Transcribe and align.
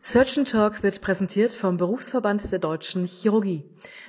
Surgeon 0.00 0.44
Talk 0.44 0.84
wird 0.84 1.00
präsentiert 1.00 1.52
vom 1.52 1.76
Berufsverband 1.76 2.52
der 2.52 2.60
Deutschen 2.60 3.04
Chirurgie. 3.04 3.64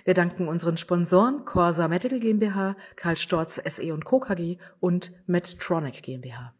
Wir 0.05 0.13
danken 0.13 0.47
unseren 0.47 0.77
Sponsoren 0.77 1.45
Corsa 1.45 1.87
Medical 1.87 2.19
GmbH, 2.19 2.75
Karl 2.95 3.17
Storz 3.17 3.59
SE 3.65 3.91
und 3.91 4.05
Co. 4.05 4.19
KG 4.19 4.59
und 4.79 5.11
Medtronic 5.25 6.03
GmbH. 6.03 6.53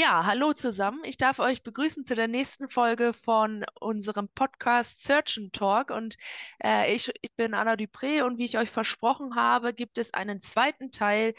Ja, 0.00 0.24
hallo 0.26 0.52
zusammen. 0.52 1.00
Ich 1.02 1.16
darf 1.16 1.40
euch 1.40 1.64
begrüßen 1.64 2.04
zu 2.04 2.14
der 2.14 2.28
nächsten 2.28 2.68
Folge 2.68 3.12
von 3.12 3.64
unserem 3.80 4.28
Podcast 4.28 5.02
Search 5.02 5.38
and 5.38 5.52
Talk. 5.52 5.90
Und 5.90 6.16
äh, 6.62 6.94
ich, 6.94 7.10
ich 7.20 7.34
bin 7.34 7.52
Anna 7.52 7.72
Dupré 7.72 8.22
und 8.22 8.38
wie 8.38 8.44
ich 8.44 8.58
euch 8.58 8.70
versprochen 8.70 9.34
habe, 9.34 9.74
gibt 9.74 9.98
es 9.98 10.14
einen 10.14 10.40
zweiten 10.40 10.92
Teil 10.92 11.34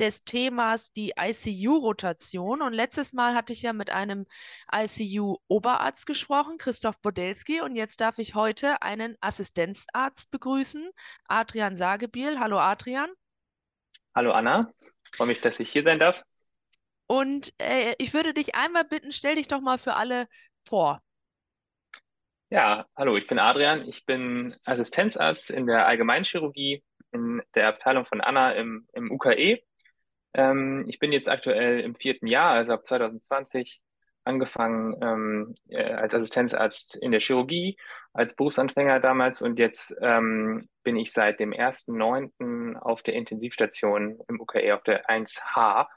des 0.00 0.24
Themas 0.24 0.90
die 0.90 1.12
ICU-Rotation. 1.16 2.60
Und 2.60 2.72
letztes 2.72 3.12
Mal 3.12 3.36
hatte 3.36 3.52
ich 3.52 3.62
ja 3.62 3.72
mit 3.72 3.90
einem 3.90 4.26
ICU-Oberarzt 4.74 6.04
gesprochen, 6.04 6.58
Christoph 6.58 7.00
Bodelski. 7.02 7.60
Und 7.60 7.76
jetzt 7.76 8.00
darf 8.00 8.18
ich 8.18 8.34
heute 8.34 8.82
einen 8.82 9.16
Assistenzarzt 9.20 10.32
begrüßen, 10.32 10.90
Adrian 11.26 11.76
Sagebiel. 11.76 12.40
Hallo 12.40 12.58
Adrian. 12.58 13.12
Hallo 14.12 14.32
Anna, 14.32 14.72
freue 15.14 15.28
mich, 15.28 15.40
dass 15.40 15.60
ich 15.60 15.70
hier 15.70 15.84
sein 15.84 16.00
darf. 16.00 16.24
Und 17.12 17.52
äh, 17.58 17.94
ich 17.98 18.14
würde 18.14 18.32
dich 18.32 18.54
einmal 18.54 18.84
bitten, 18.84 19.12
stell 19.12 19.34
dich 19.34 19.46
doch 19.46 19.60
mal 19.60 19.76
für 19.76 19.92
alle 19.92 20.28
vor. 20.66 21.02
Ja, 22.48 22.86
hallo, 22.96 23.18
ich 23.18 23.26
bin 23.26 23.38
Adrian. 23.38 23.86
Ich 23.86 24.06
bin 24.06 24.56
Assistenzarzt 24.64 25.50
in 25.50 25.66
der 25.66 25.86
Allgemeinchirurgie 25.86 26.82
in 27.10 27.42
der 27.54 27.68
Abteilung 27.68 28.06
von 28.06 28.22
Anna 28.22 28.52
im, 28.52 28.88
im 28.94 29.10
UKE. 29.10 29.60
Ähm, 30.32 30.86
ich 30.88 30.98
bin 31.00 31.12
jetzt 31.12 31.28
aktuell 31.28 31.80
im 31.80 31.94
vierten 31.96 32.26
Jahr, 32.26 32.52
also 32.52 32.72
ab 32.72 32.86
2020 32.86 33.82
angefangen 34.24 34.96
ähm, 35.02 35.54
äh, 35.68 35.92
als 35.92 36.14
Assistenzarzt 36.14 36.96
in 36.96 37.10
der 37.10 37.20
Chirurgie, 37.20 37.76
als 38.14 38.34
Berufsanfänger 38.34 39.00
damals 39.00 39.42
und 39.42 39.58
jetzt 39.58 39.94
ähm, 40.00 40.66
bin 40.82 40.96
ich 40.96 41.12
seit 41.12 41.40
dem 41.40 41.52
1.9. 41.52 42.78
auf 42.78 43.02
der 43.02 43.16
Intensivstation 43.16 44.18
im 44.28 44.40
UKE 44.40 44.74
auf 44.74 44.82
der 44.82 45.10
1H 45.10 45.88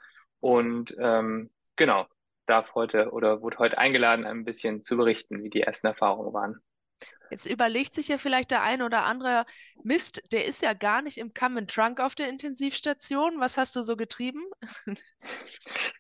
und 0.46 0.96
ähm, 1.00 1.50
genau, 1.76 2.06
darf 2.46 2.76
heute 2.76 3.10
oder 3.10 3.42
wurde 3.42 3.58
heute 3.58 3.80
eingeladen, 3.80 4.28
ein 4.28 4.46
bisschen 4.46 4.86
zu 4.86 4.96
berichten, 4.96 5.44
wie 5.44 5.50
die 5.50 5.62
ersten 5.62 5.88
Erfahrungen 5.88 6.34
waren. 6.36 6.60
Jetzt 7.32 7.48
überlegt 7.48 7.96
sich 7.96 8.10
ja 8.10 8.20
vielleicht 8.20 8.52
der 8.52 8.62
ein 8.62 8.84
oder 8.84 9.06
andere, 9.06 9.46
Mist, 9.84 10.22
der 10.32 10.46
ist 10.46 10.62
ja 10.62 10.74
gar 10.74 11.02
nicht 11.02 11.18
im 11.18 11.34
Come 11.34 11.62
and 11.62 11.74
Trunk 11.74 12.00
auf 12.00 12.14
der 12.14 12.30
Intensivstation. 12.30 13.40
Was 13.40 13.58
hast 13.58 13.76
du 13.76 13.82
so 13.82 13.98
getrieben? 13.98 14.44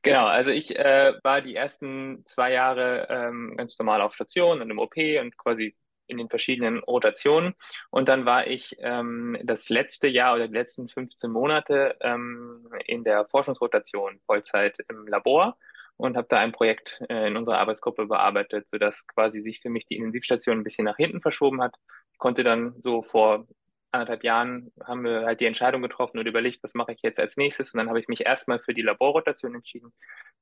Genau, 0.03 0.27
also 0.27 0.51
ich 0.51 0.75
äh, 0.77 1.13
war 1.23 1.41
die 1.41 1.55
ersten 1.55 2.23
zwei 2.27 2.51
Jahre 2.51 3.07
ähm, 3.09 3.55
ganz 3.57 3.79
normal 3.79 4.03
auf 4.03 4.13
Station 4.13 4.61
und 4.61 4.69
im 4.69 4.77
OP 4.77 4.95
und 5.19 5.35
quasi 5.35 5.75
in 6.07 6.17
den 6.17 6.29
verschiedenen 6.29 6.79
Rotationen. 6.79 7.53
Und 7.89 8.09
dann 8.09 8.25
war 8.25 8.47
ich 8.47 8.75
ähm, 8.79 9.37
das 9.43 9.69
letzte 9.69 10.07
Jahr 10.07 10.35
oder 10.35 10.47
die 10.47 10.53
letzten 10.53 10.89
15 10.89 11.31
Monate 11.31 11.95
ähm, 12.01 12.67
in 12.85 13.03
der 13.03 13.25
Forschungsrotation 13.25 14.19
Vollzeit 14.25 14.77
im 14.89 15.07
Labor 15.07 15.57
und 15.97 16.17
habe 16.17 16.27
da 16.29 16.39
ein 16.39 16.51
Projekt 16.51 17.01
äh, 17.09 17.27
in 17.27 17.37
unserer 17.37 17.59
Arbeitsgruppe 17.59 18.05
bearbeitet, 18.07 18.69
sodass 18.69 19.07
quasi 19.07 19.41
sich 19.41 19.61
für 19.61 19.69
mich 19.69 19.85
die 19.85 19.95
Intensivstation 19.95 20.59
ein 20.59 20.63
bisschen 20.63 20.85
nach 20.85 20.97
hinten 20.97 21.21
verschoben 21.21 21.61
hat. 21.61 21.75
Ich 22.11 22.17
konnte 22.17 22.43
dann 22.43 22.75
so 22.81 23.01
vor 23.01 23.47
anderthalb 23.91 24.23
Jahren 24.23 24.71
haben 24.83 25.03
wir 25.03 25.25
halt 25.25 25.39
die 25.39 25.45
Entscheidung 25.45 25.81
getroffen 25.81 26.19
und 26.19 26.27
überlegt, 26.27 26.61
was 26.63 26.73
mache 26.73 26.91
ich 26.91 27.01
jetzt 27.01 27.19
als 27.19 27.37
nächstes. 27.37 27.73
Und 27.73 27.77
dann 27.79 27.89
habe 27.89 27.99
ich 27.99 28.07
mich 28.07 28.25
erstmal 28.25 28.59
für 28.59 28.73
die 28.73 28.81
Laborrotation 28.81 29.55
entschieden 29.55 29.93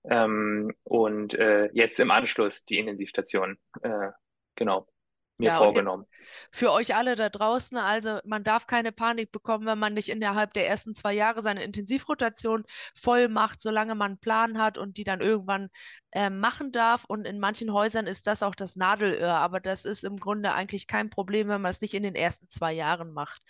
ähm, 0.09 0.73
und 0.83 1.35
äh, 1.35 1.69
jetzt 1.73 1.99
im 1.99 2.11
Anschluss 2.11 2.65
die 2.65 2.79
Intensivstation. 2.79 3.57
Äh, 3.83 4.09
genau 4.55 4.87
mir 5.39 5.51
Ja, 5.51 5.53
vorgenommen. 5.53 6.05
für 6.51 6.71
euch 6.71 6.95
alle 6.95 7.15
da 7.15 7.29
draußen, 7.29 7.77
also 7.77 8.19
man 8.25 8.43
darf 8.43 8.67
keine 8.67 8.91
Panik 8.91 9.31
bekommen, 9.31 9.65
wenn 9.65 9.79
man 9.79 9.93
nicht 9.93 10.09
innerhalb 10.09 10.53
der 10.53 10.67
ersten 10.67 10.93
zwei 10.93 11.13
Jahre 11.13 11.41
seine 11.41 11.63
Intensivrotation 11.63 12.63
voll 12.95 13.27
macht, 13.29 13.61
solange 13.61 13.95
man 13.95 14.11
einen 14.13 14.19
Plan 14.19 14.57
hat 14.59 14.77
und 14.77 14.97
die 14.97 15.03
dann 15.03 15.21
irgendwann 15.21 15.69
äh, 16.11 16.29
machen 16.29 16.71
darf. 16.71 17.05
Und 17.05 17.25
in 17.25 17.39
manchen 17.39 17.73
Häusern 17.73 18.07
ist 18.07 18.27
das 18.27 18.43
auch 18.43 18.55
das 18.55 18.75
Nadelöhr, 18.75 19.33
aber 19.33 19.59
das 19.59 19.85
ist 19.85 20.03
im 20.03 20.17
Grunde 20.17 20.53
eigentlich 20.53 20.87
kein 20.87 21.09
Problem, 21.09 21.47
wenn 21.49 21.61
man 21.61 21.71
es 21.71 21.81
nicht 21.81 21.93
in 21.93 22.03
den 22.03 22.15
ersten 22.15 22.47
zwei 22.49 22.73
Jahren 22.73 23.11
macht. 23.13 23.41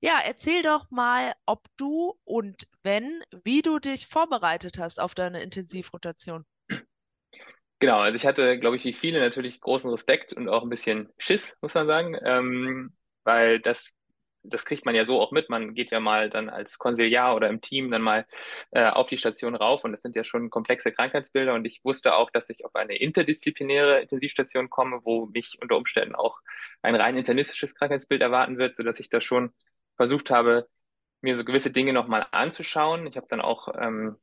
Ja, 0.00 0.20
erzähl 0.24 0.62
doch 0.62 0.90
mal, 0.90 1.34
ob 1.46 1.66
du 1.76 2.14
und 2.24 2.66
wenn, 2.82 3.22
wie 3.44 3.62
du 3.62 3.78
dich 3.78 4.06
vorbereitet 4.06 4.78
hast 4.78 5.00
auf 5.00 5.14
deine 5.14 5.42
Intensivrotation. 5.42 6.44
Genau, 7.80 7.98
also 7.98 8.16
ich 8.16 8.24
hatte, 8.26 8.58
glaube 8.58 8.76
ich, 8.76 8.84
wie 8.84 8.92
viele 8.92 9.20
natürlich 9.20 9.60
großen 9.60 9.90
Respekt 9.90 10.32
und 10.32 10.48
auch 10.48 10.62
ein 10.62 10.70
bisschen 10.70 11.12
Schiss, 11.18 11.56
muss 11.60 11.74
man 11.74 11.86
sagen, 11.86 12.16
ähm, 12.24 12.96
weil 13.24 13.60
das, 13.60 13.92
das 14.42 14.64
kriegt 14.64 14.86
man 14.86 14.94
ja 14.94 15.04
so 15.04 15.20
auch 15.20 15.32
mit. 15.32 15.50
Man 15.50 15.74
geht 15.74 15.90
ja 15.90 16.00
mal 16.00 16.30
dann 16.30 16.48
als 16.48 16.78
Konsiliar 16.78 17.34
oder 17.36 17.48
im 17.50 17.60
Team 17.60 17.90
dann 17.90 18.00
mal 18.02 18.26
äh, 18.70 18.86
auf 18.88 19.06
die 19.08 19.18
Station 19.18 19.54
rauf 19.54 19.84
und 19.84 19.92
das 19.92 20.00
sind 20.02 20.16
ja 20.16 20.24
schon 20.24 20.48
komplexe 20.50 20.92
Krankheitsbilder 20.92 21.52
und 21.54 21.66
ich 21.66 21.84
wusste 21.84 22.14
auch, 22.14 22.30
dass 22.30 22.48
ich 22.48 22.64
auf 22.64 22.74
eine 22.74 22.96
interdisziplinäre 22.96 24.00
Intensivstation 24.00 24.70
komme, 24.70 25.00
wo 25.04 25.26
mich 25.26 25.58
unter 25.60 25.76
Umständen 25.76 26.14
auch 26.14 26.38
ein 26.82 26.94
rein 26.94 27.16
internistisches 27.18 27.74
Krankheitsbild 27.74 28.22
erwarten 28.22 28.56
wird, 28.56 28.76
sodass 28.76 28.98
ich 29.00 29.10
da 29.10 29.20
schon 29.20 29.52
versucht 29.96 30.30
habe, 30.30 30.68
mir 31.24 31.36
so 31.36 31.44
gewisse 31.44 31.70
Dinge 31.70 31.92
nochmal 31.92 32.26
anzuschauen. 32.30 33.06
Ich 33.06 33.16
habe 33.16 33.26
dann 33.28 33.40
auch 33.40 33.68
ähm, 33.76 34.16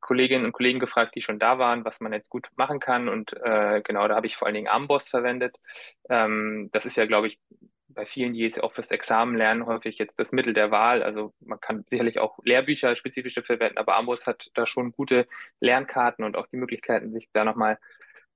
Kolleginnen 0.00 0.44
und 0.44 0.52
Kollegen 0.52 0.78
gefragt, 0.78 1.16
die 1.16 1.22
schon 1.22 1.40
da 1.40 1.58
waren, 1.58 1.84
was 1.84 2.00
man 2.00 2.12
jetzt 2.12 2.30
gut 2.30 2.46
machen 2.56 2.78
kann. 2.78 3.08
Und 3.08 3.32
äh, 3.42 3.80
genau, 3.82 4.06
da 4.06 4.14
habe 4.14 4.26
ich 4.26 4.36
vor 4.36 4.46
allen 4.46 4.54
Dingen 4.54 4.68
Amboss 4.68 5.08
verwendet. 5.08 5.56
Ähm, 6.08 6.68
das 6.72 6.86
ist 6.86 6.96
ja, 6.96 7.06
glaube 7.06 7.26
ich, 7.26 7.40
bei 7.88 8.04
vielen, 8.04 8.34
die 8.34 8.40
jetzt 8.40 8.62
auch 8.62 8.74
fürs 8.74 8.90
Examen 8.90 9.36
lernen, 9.36 9.66
häufig 9.66 9.98
jetzt 9.98 10.18
das 10.20 10.30
Mittel 10.30 10.52
der 10.52 10.70
Wahl. 10.70 11.02
Also 11.02 11.32
man 11.40 11.58
kann 11.58 11.84
sicherlich 11.88 12.18
auch 12.18 12.38
Lehrbücher 12.44 12.94
spezifisch 12.94 13.34
verwenden, 13.34 13.78
aber 13.78 13.96
Amboss 13.96 14.26
hat 14.26 14.50
da 14.54 14.66
schon 14.66 14.92
gute 14.92 15.26
Lernkarten 15.60 16.24
und 16.24 16.36
auch 16.36 16.46
die 16.46 16.58
Möglichkeiten, 16.58 17.12
sich 17.12 17.30
da 17.32 17.44
nochmal 17.44 17.78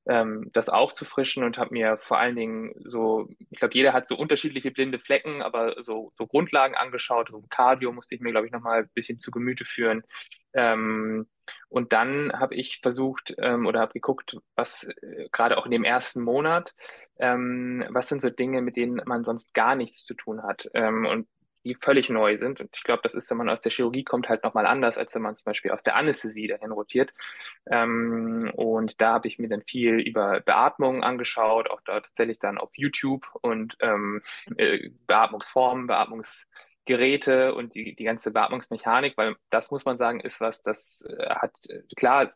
ähm, 0.06 0.50
das 0.52 0.68
aufzufrischen 0.68 1.44
und 1.44 1.58
habe 1.58 1.72
mir 1.72 1.96
vor 1.98 2.18
allen 2.18 2.36
Dingen 2.36 2.74
so, 2.84 3.28
ich 3.50 3.58
glaube, 3.58 3.74
jeder 3.74 3.92
hat 3.92 4.08
so 4.08 4.16
unterschiedliche 4.16 4.70
blinde 4.70 4.98
Flecken, 4.98 5.42
aber 5.42 5.82
so, 5.82 6.12
so 6.16 6.26
Grundlagen 6.26 6.74
angeschaut. 6.74 7.28
So 7.30 7.44
Cardio 7.50 7.92
musste 7.92 8.14
ich 8.14 8.20
mir, 8.20 8.30
glaube 8.30 8.46
ich, 8.46 8.52
nochmal 8.52 8.82
ein 8.82 8.90
bisschen 8.94 9.18
zu 9.18 9.30
Gemüte 9.30 9.64
führen. 9.64 10.02
Ähm, 10.52 11.28
und 11.68 11.92
dann 11.92 12.32
habe 12.32 12.54
ich 12.54 12.80
versucht 12.80 13.34
ähm, 13.38 13.66
oder 13.66 13.80
habe 13.80 13.92
geguckt, 13.92 14.38
was 14.56 14.84
äh, 14.84 15.28
gerade 15.32 15.58
auch 15.58 15.66
in 15.66 15.72
dem 15.72 15.84
ersten 15.84 16.22
Monat, 16.22 16.74
ähm, 17.18 17.84
was 17.90 18.08
sind 18.08 18.22
so 18.22 18.30
Dinge, 18.30 18.62
mit 18.62 18.76
denen 18.76 19.00
man 19.06 19.24
sonst 19.24 19.54
gar 19.54 19.74
nichts 19.74 20.04
zu 20.04 20.14
tun 20.14 20.42
hat. 20.42 20.68
Ähm, 20.74 21.06
und 21.06 21.28
die 21.64 21.74
völlig 21.74 22.08
neu 22.10 22.38
sind. 22.38 22.60
Und 22.60 22.70
ich 22.74 22.82
glaube, 22.84 23.00
das 23.02 23.14
ist, 23.14 23.30
wenn 23.30 23.36
man 23.36 23.48
aus 23.48 23.60
der 23.60 23.72
Chirurgie 23.72 24.04
kommt, 24.04 24.28
halt 24.28 24.42
nochmal 24.44 24.66
anders, 24.66 24.98
als 24.98 25.14
wenn 25.14 25.22
man 25.22 25.36
zum 25.36 25.44
Beispiel 25.44 25.70
aus 25.70 25.82
der 25.82 25.96
Anästhesie 25.96 26.46
dahin 26.46 26.72
rotiert. 26.72 27.12
Ähm, 27.70 28.50
und 28.54 29.00
da 29.00 29.14
habe 29.14 29.28
ich 29.28 29.38
mir 29.38 29.48
dann 29.48 29.62
viel 29.62 30.00
über 30.00 30.40
Beatmung 30.40 31.02
angeschaut, 31.02 31.70
auch 31.70 31.80
da 31.84 32.00
tatsächlich 32.00 32.38
dann 32.38 32.58
auf 32.58 32.70
YouTube 32.74 33.26
und 33.42 33.76
ähm, 33.80 34.22
äh, 34.56 34.90
Beatmungsformen, 35.06 35.86
Beatmungsgeräte 35.86 37.54
und 37.54 37.74
die, 37.74 37.94
die 37.94 38.04
ganze 38.04 38.30
Beatmungsmechanik, 38.30 39.16
weil 39.16 39.36
das 39.50 39.70
muss 39.70 39.84
man 39.84 39.98
sagen, 39.98 40.20
ist 40.20 40.40
was, 40.40 40.62
das 40.62 41.06
äh, 41.08 41.28
hat, 41.28 41.52
äh, 41.68 41.82
klar, 41.96 42.30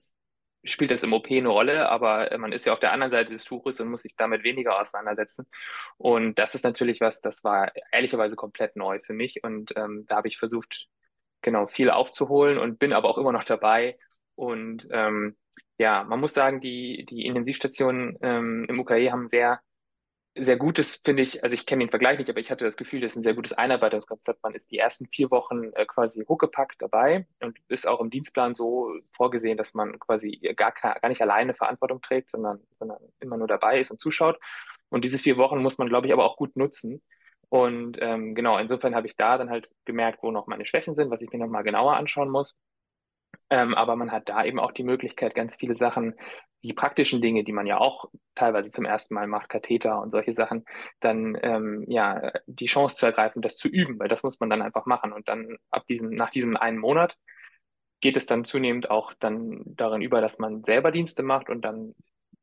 spielt 0.65 0.91
das 0.91 1.03
im 1.03 1.13
OP 1.13 1.31
eine 1.31 1.49
Rolle, 1.49 1.89
aber 1.89 2.33
äh, 2.33 2.39
man 2.39 2.53
ist 2.53 2.67
ja 2.67 2.73
auf 2.73 2.81
der 2.81 2.93
anderen 2.93 3.13
Seite 3.13 3.33
des 3.33 3.45
Tuches 3.45 3.81
und 3.81 3.89
muss 3.91 4.03
sich 4.03 4.17
damit 4.17 4.45
weniger 4.45 4.81
auseinandersetzen. 4.81 5.47
Und 5.97 6.39
das 6.39 6.55
ist 6.55 6.65
natürlich 6.65 7.01
was, 7.01 7.21
das 7.21 7.45
war 7.45 7.73
ehrlicherweise 7.93 8.37
komplett 8.37 8.77
neu 8.77 9.01
für 9.01 9.13
mich. 9.13 9.45
Und 9.45 9.73
ähm, 9.77 10.05
da 10.09 10.17
habe 10.17 10.29
ich 10.29 10.39
versucht, 10.39 10.89
genau, 11.43 11.67
viel 11.67 11.91
aufzuholen 11.91 12.59
und 12.59 12.79
bin 12.79 12.93
aber 12.93 13.09
auch 13.11 13.19
immer 13.19 13.33
noch 13.33 13.45
dabei. 13.45 13.99
Und 14.35 14.89
ähm, 14.91 15.37
ja, 15.79 16.05
man 16.05 16.21
muss 16.21 16.35
sagen, 16.35 16.61
die, 16.61 17.05
die 17.09 17.27
Intensivstationen 17.27 18.19
ähm, 18.23 18.67
im 18.69 18.81
UKE 18.81 19.13
haben 19.13 19.29
sehr 19.29 19.61
sehr 20.37 20.57
gutes, 20.57 20.97
finde 21.05 21.23
ich, 21.23 21.45
also 21.45 21.55
ich 21.55 21.65
kenne 21.67 21.85
den 21.85 21.91
Vergleich 21.91 22.19
nicht, 22.19 22.29
aber 22.29 22.41
ich 22.41 22.51
hatte 22.51 22.65
das 22.65 22.77
Gefühl, 22.77 23.01
das 23.01 23.13
ist 23.13 23.17
ein 23.17 23.23
sehr 23.23 23.35
gutes 23.35 23.53
Einarbeitungskonzept. 23.53 24.43
Man 24.43 24.55
ist 24.55 24.71
die 24.73 24.79
ersten 24.79 25.07
vier 25.07 25.31
Wochen 25.31 25.73
äh, 25.75 25.87
quasi 25.87 26.25
huckepack 26.29 26.75
dabei 26.79 27.27
und 27.41 27.59
ist 27.69 27.87
auch 27.87 28.01
im 28.01 28.11
Dienstplan 28.11 28.55
so 28.55 28.93
vorgesehen, 29.13 29.57
dass 29.57 29.75
man 29.75 29.99
quasi 30.01 30.41
gar, 30.57 30.73
gar 30.73 31.09
nicht 31.09 31.23
alleine 31.23 31.55
Verantwortung 31.55 32.03
trägt, 32.03 32.31
sondern, 32.33 32.61
sondern 32.79 32.99
immer 33.21 33.37
nur 33.37 33.47
dabei 33.47 33.81
ist 33.81 33.93
und 33.93 34.01
zuschaut. 34.01 34.39
Und 34.89 35.05
diese 35.05 35.19
vier 35.19 35.37
Wochen 35.37 35.63
muss 35.63 35.79
man, 35.79 35.89
glaube 35.89 36.07
ich, 36.09 36.13
aber 36.13 36.25
auch 36.25 36.37
gut 36.37 36.57
nutzen. 36.57 37.01
Und 37.49 37.99
ähm, 38.01 38.35
genau, 38.35 38.59
insofern 38.59 38.95
habe 38.97 39.07
ich 39.07 39.17
da 39.17 39.39
dann 39.39 39.51
halt 39.51 39.71
gemerkt, 39.85 40.23
wo 40.23 40.33
noch 40.33 40.49
meine 40.49 40.67
Schwächen 40.67 40.97
sind, 40.97 41.11
was 41.11 41.23
ich 41.23 41.31
mir 41.31 41.39
nochmal 41.39 41.63
genauer 41.63 41.97
anschauen 41.97 42.31
muss. 42.31 42.57
Ähm, 43.51 43.75
aber 43.75 43.97
man 43.97 44.13
hat 44.13 44.29
da 44.29 44.45
eben 44.45 44.61
auch 44.61 44.73
die 44.73 44.85
Möglichkeit, 44.85 45.35
ganz 45.35 45.57
viele 45.57 45.77
Sachen, 45.77 46.15
die 46.63 46.73
praktischen 46.73 47.21
Dinge, 47.21 47.45
die 47.45 47.53
man 47.53 47.67
ja 47.67 47.79
auch 47.79 48.07
teilweise 48.35 48.71
zum 48.71 48.87
ersten 48.87 49.15
Mal 49.15 49.27
macht, 49.27 49.51
Katheter 49.51 50.01
und 50.01 50.11
solche 50.13 50.35
Sachen, 50.35 50.65
dann 51.01 51.39
ähm, 51.43 51.85
ja 51.89 52.33
die 52.47 52.67
Chance 52.67 52.97
zu 52.97 53.07
ergreifen, 53.07 53.43
das 53.43 53.57
zu 53.57 53.69
üben, 53.69 53.99
weil 53.99 54.09
das 54.09 54.23
muss 54.23 54.41
man 54.41 54.51
dann 54.51 54.63
einfach 54.63 54.87
machen. 54.87 55.13
Und 55.13 55.29
dann 55.29 55.59
ab 55.71 55.87
diesem, 55.89 56.11
nach 56.11 56.31
diesem 56.31 56.57
einen 56.57 56.79
Monat 56.79 57.17
geht 58.01 58.17
es 58.17 58.27
dann 58.27 58.45
zunehmend 58.45 58.91
auch 58.91 59.13
dann 59.21 59.63
darin 59.67 60.03
über, 60.03 60.21
dass 60.21 60.39
man 60.39 60.65
selber 60.65 60.91
Dienste 60.91 61.23
macht 61.23 61.51
und 61.51 61.63
dann 61.63 61.95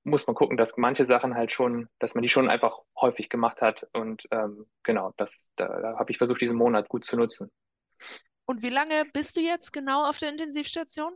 muss 0.03 0.25
man 0.27 0.35
gucken, 0.35 0.57
dass 0.57 0.77
manche 0.77 1.05
Sachen 1.05 1.35
halt 1.35 1.51
schon, 1.51 1.87
dass 1.99 2.15
man 2.15 2.21
die 2.23 2.29
schon 2.29 2.49
einfach 2.49 2.79
häufig 2.99 3.29
gemacht 3.29 3.61
hat. 3.61 3.87
Und 3.93 4.27
ähm, 4.31 4.65
genau, 4.83 5.13
das, 5.17 5.51
da, 5.55 5.67
da 5.67 5.99
habe 5.99 6.11
ich 6.11 6.17
versucht, 6.17 6.41
diesen 6.41 6.57
Monat 6.57 6.89
gut 6.89 7.05
zu 7.05 7.17
nutzen. 7.17 7.51
Und 8.51 8.63
wie 8.63 8.69
lange 8.69 9.05
bist 9.13 9.37
du 9.37 9.39
jetzt 9.39 9.71
genau 9.71 10.03
auf 10.03 10.17
der 10.17 10.27
Intensivstation? 10.27 11.13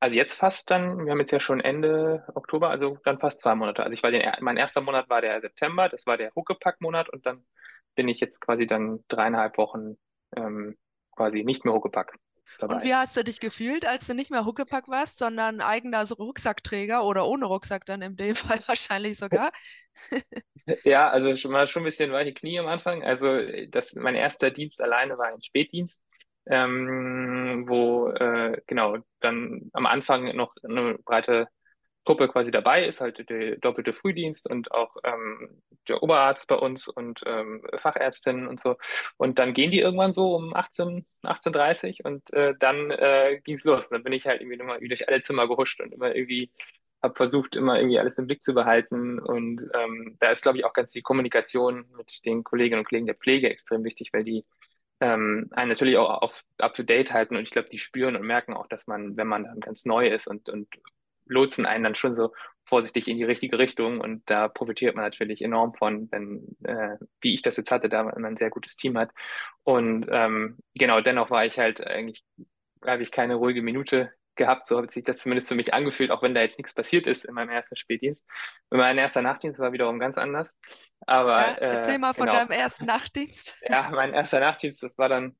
Also 0.00 0.14
jetzt 0.14 0.34
fast 0.34 0.70
dann, 0.70 1.06
wir 1.06 1.12
haben 1.12 1.20
jetzt 1.20 1.30
ja 1.32 1.40
schon 1.40 1.60
Ende 1.60 2.24
Oktober, 2.34 2.68
also 2.68 2.98
dann 3.04 3.18
fast 3.18 3.40
zwei 3.40 3.54
Monate. 3.54 3.82
Also 3.82 3.94
ich 3.94 4.02
war 4.02 4.10
den, 4.10 4.22
mein 4.40 4.58
erster 4.58 4.82
Monat 4.82 5.08
war 5.08 5.22
der 5.22 5.40
September, 5.40 5.88
das 5.88 6.04
war 6.06 6.18
der 6.18 6.32
Huckepack-Monat 6.34 7.08
und 7.08 7.24
dann 7.24 7.46
bin 7.94 8.06
ich 8.08 8.20
jetzt 8.20 8.40
quasi 8.40 8.66
dann 8.66 9.02
dreieinhalb 9.08 9.56
Wochen 9.56 9.96
ähm, 10.36 10.76
quasi 11.12 11.42
nicht 11.42 11.64
mehr 11.64 11.72
Huckepack 11.72 12.18
dabei. 12.58 12.74
Und 12.74 12.84
wie 12.84 12.94
hast 12.94 13.16
du 13.16 13.24
dich 13.24 13.40
gefühlt, 13.40 13.86
als 13.86 14.06
du 14.06 14.12
nicht 14.12 14.30
mehr 14.30 14.44
Huckepack 14.44 14.88
warst, 14.88 15.16
sondern 15.16 15.62
eigener 15.62 16.06
Rucksackträger 16.06 17.02
oder 17.02 17.26
ohne 17.26 17.46
Rucksack 17.46 17.86
dann 17.86 18.02
in 18.02 18.16
dem 18.16 18.34
Fall 18.34 18.60
wahrscheinlich 18.66 19.18
sogar? 19.18 19.50
Ja, 20.82 21.10
also 21.10 21.36
schon 21.36 21.52
mal 21.52 21.68
schon 21.68 21.82
ein 21.82 21.84
bisschen 21.84 22.10
weiche 22.10 22.34
Knie 22.34 22.58
am 22.58 22.66
Anfang. 22.66 23.04
Also 23.04 23.38
das, 23.70 23.94
mein 23.94 24.16
erster 24.16 24.50
Dienst 24.50 24.82
alleine 24.82 25.16
war 25.16 25.26
ein 25.28 25.40
Spätdienst 25.40 26.02
ähm, 26.46 27.64
wo 27.68 28.08
äh, 28.08 28.60
genau 28.66 28.98
dann 29.20 29.70
am 29.72 29.86
Anfang 29.86 30.34
noch 30.36 30.54
eine 30.62 30.98
breite 31.04 31.48
Truppe 32.06 32.28
quasi 32.28 32.50
dabei 32.50 32.86
ist, 32.86 33.00
halt 33.00 33.28
der 33.28 33.56
doppelte 33.56 33.92
Frühdienst 33.92 34.48
und 34.48 34.70
auch 34.72 34.96
ähm, 35.04 35.60
der 35.88 36.02
Oberarzt 36.02 36.48
bei 36.48 36.54
uns 36.54 36.88
und 36.88 37.20
ähm, 37.26 37.62
Fachärztinnen 37.78 38.46
und 38.46 38.60
so. 38.60 38.76
Und 39.16 39.38
dann 39.38 39.52
gehen 39.54 39.72
die 39.72 39.80
irgendwann 39.80 40.12
so 40.12 40.34
um 40.36 40.54
18, 40.54 41.04
18.30 41.24 42.02
und 42.04 42.32
äh, 42.32 42.54
dann 42.58 42.90
äh, 42.92 43.40
ging's 43.44 43.64
los. 43.64 43.86
Und 43.86 43.94
dann 43.94 44.04
bin 44.04 44.12
ich 44.12 44.26
halt 44.26 44.40
irgendwie 44.40 44.56
nochmal 44.56 44.80
durch 44.80 45.08
alle 45.08 45.20
Zimmer 45.20 45.48
gehuscht 45.48 45.80
und 45.80 45.92
immer 45.92 46.14
irgendwie 46.14 46.50
habe 47.02 47.14
versucht, 47.14 47.56
immer 47.56 47.78
irgendwie 47.78 47.98
alles 47.98 48.18
im 48.18 48.26
Blick 48.26 48.42
zu 48.42 48.54
behalten. 48.54 49.18
Und 49.18 49.62
ähm, 49.74 50.16
da 50.20 50.30
ist, 50.30 50.42
glaube 50.42 50.58
ich, 50.58 50.64
auch 50.64 50.72
ganz 50.72 50.92
die 50.92 51.02
Kommunikation 51.02 51.86
mit 51.96 52.24
den 52.24 52.44
Kolleginnen 52.44 52.80
und 52.80 52.88
Kollegen 52.88 53.06
der 53.06 53.16
Pflege 53.16 53.50
extrem 53.50 53.84
wichtig, 53.84 54.10
weil 54.12 54.24
die 54.24 54.44
ähm, 55.00 55.48
einen 55.52 55.68
natürlich 55.68 55.96
auch 55.96 56.22
auf 56.22 56.42
up-to-date 56.58 57.12
halten 57.12 57.36
und 57.36 57.42
ich 57.42 57.50
glaube, 57.50 57.68
die 57.70 57.78
spüren 57.78 58.16
und 58.16 58.26
merken 58.26 58.54
auch, 58.54 58.66
dass 58.66 58.86
man, 58.86 59.16
wenn 59.16 59.26
man 59.26 59.44
dann 59.44 59.60
ganz 59.60 59.84
neu 59.84 60.08
ist 60.08 60.26
und, 60.26 60.48
und 60.48 60.68
lotsen 61.26 61.66
einen 61.66 61.84
dann 61.84 61.94
schon 61.94 62.16
so 62.16 62.32
vorsichtig 62.64 63.08
in 63.08 63.16
die 63.16 63.24
richtige 63.24 63.58
Richtung 63.58 64.00
und 64.00 64.28
da 64.28 64.48
profitiert 64.48 64.96
man 64.96 65.04
natürlich 65.04 65.42
enorm 65.42 65.74
von, 65.74 66.08
wenn, 66.10 66.56
äh, 66.64 66.96
wie 67.20 67.34
ich 67.34 67.42
das 67.42 67.56
jetzt 67.56 67.70
hatte, 67.70 67.88
da 67.88 68.04
man 68.04 68.24
ein 68.24 68.36
sehr 68.36 68.50
gutes 68.50 68.76
Team 68.76 68.98
hat. 68.98 69.10
Und 69.62 70.06
ähm, 70.10 70.58
genau, 70.74 71.00
dennoch 71.00 71.30
war 71.30 71.46
ich 71.46 71.58
halt 71.58 71.86
eigentlich, 71.86 72.24
habe 72.84 73.02
ich 73.02 73.12
keine 73.12 73.36
ruhige 73.36 73.62
Minute 73.62 74.12
gehabt, 74.36 74.68
so 74.68 74.78
hat 74.78 74.90
sich 74.90 75.04
das 75.04 75.18
zumindest 75.18 75.48
für 75.48 75.54
mich 75.54 75.74
angefühlt, 75.74 76.10
auch 76.10 76.22
wenn 76.22 76.34
da 76.34 76.42
jetzt 76.42 76.58
nichts 76.58 76.74
passiert 76.74 77.06
ist 77.06 77.24
in 77.24 77.34
meinem 77.34 77.50
ersten 77.50 77.76
Spätdienst. 77.76 78.26
Und 78.70 78.78
mein 78.78 78.98
erster 78.98 79.22
Nachtdienst 79.22 79.58
war 79.58 79.72
wiederum 79.72 79.98
ganz 79.98 80.18
anders. 80.18 80.54
Aber 81.06 81.38
ja, 81.40 81.54
erzähl 81.54 81.94
äh, 81.94 81.98
mal 81.98 82.14
von 82.14 82.26
genau. 82.26 82.38
deinem 82.38 82.50
ersten 82.50 82.86
Nachtdienst. 82.86 83.56
Ja, 83.68 83.90
mein 83.92 84.14
erster 84.14 84.40
Nachtdienst, 84.40 84.82
das 84.82 84.98
war 84.98 85.08
dann 85.08 85.36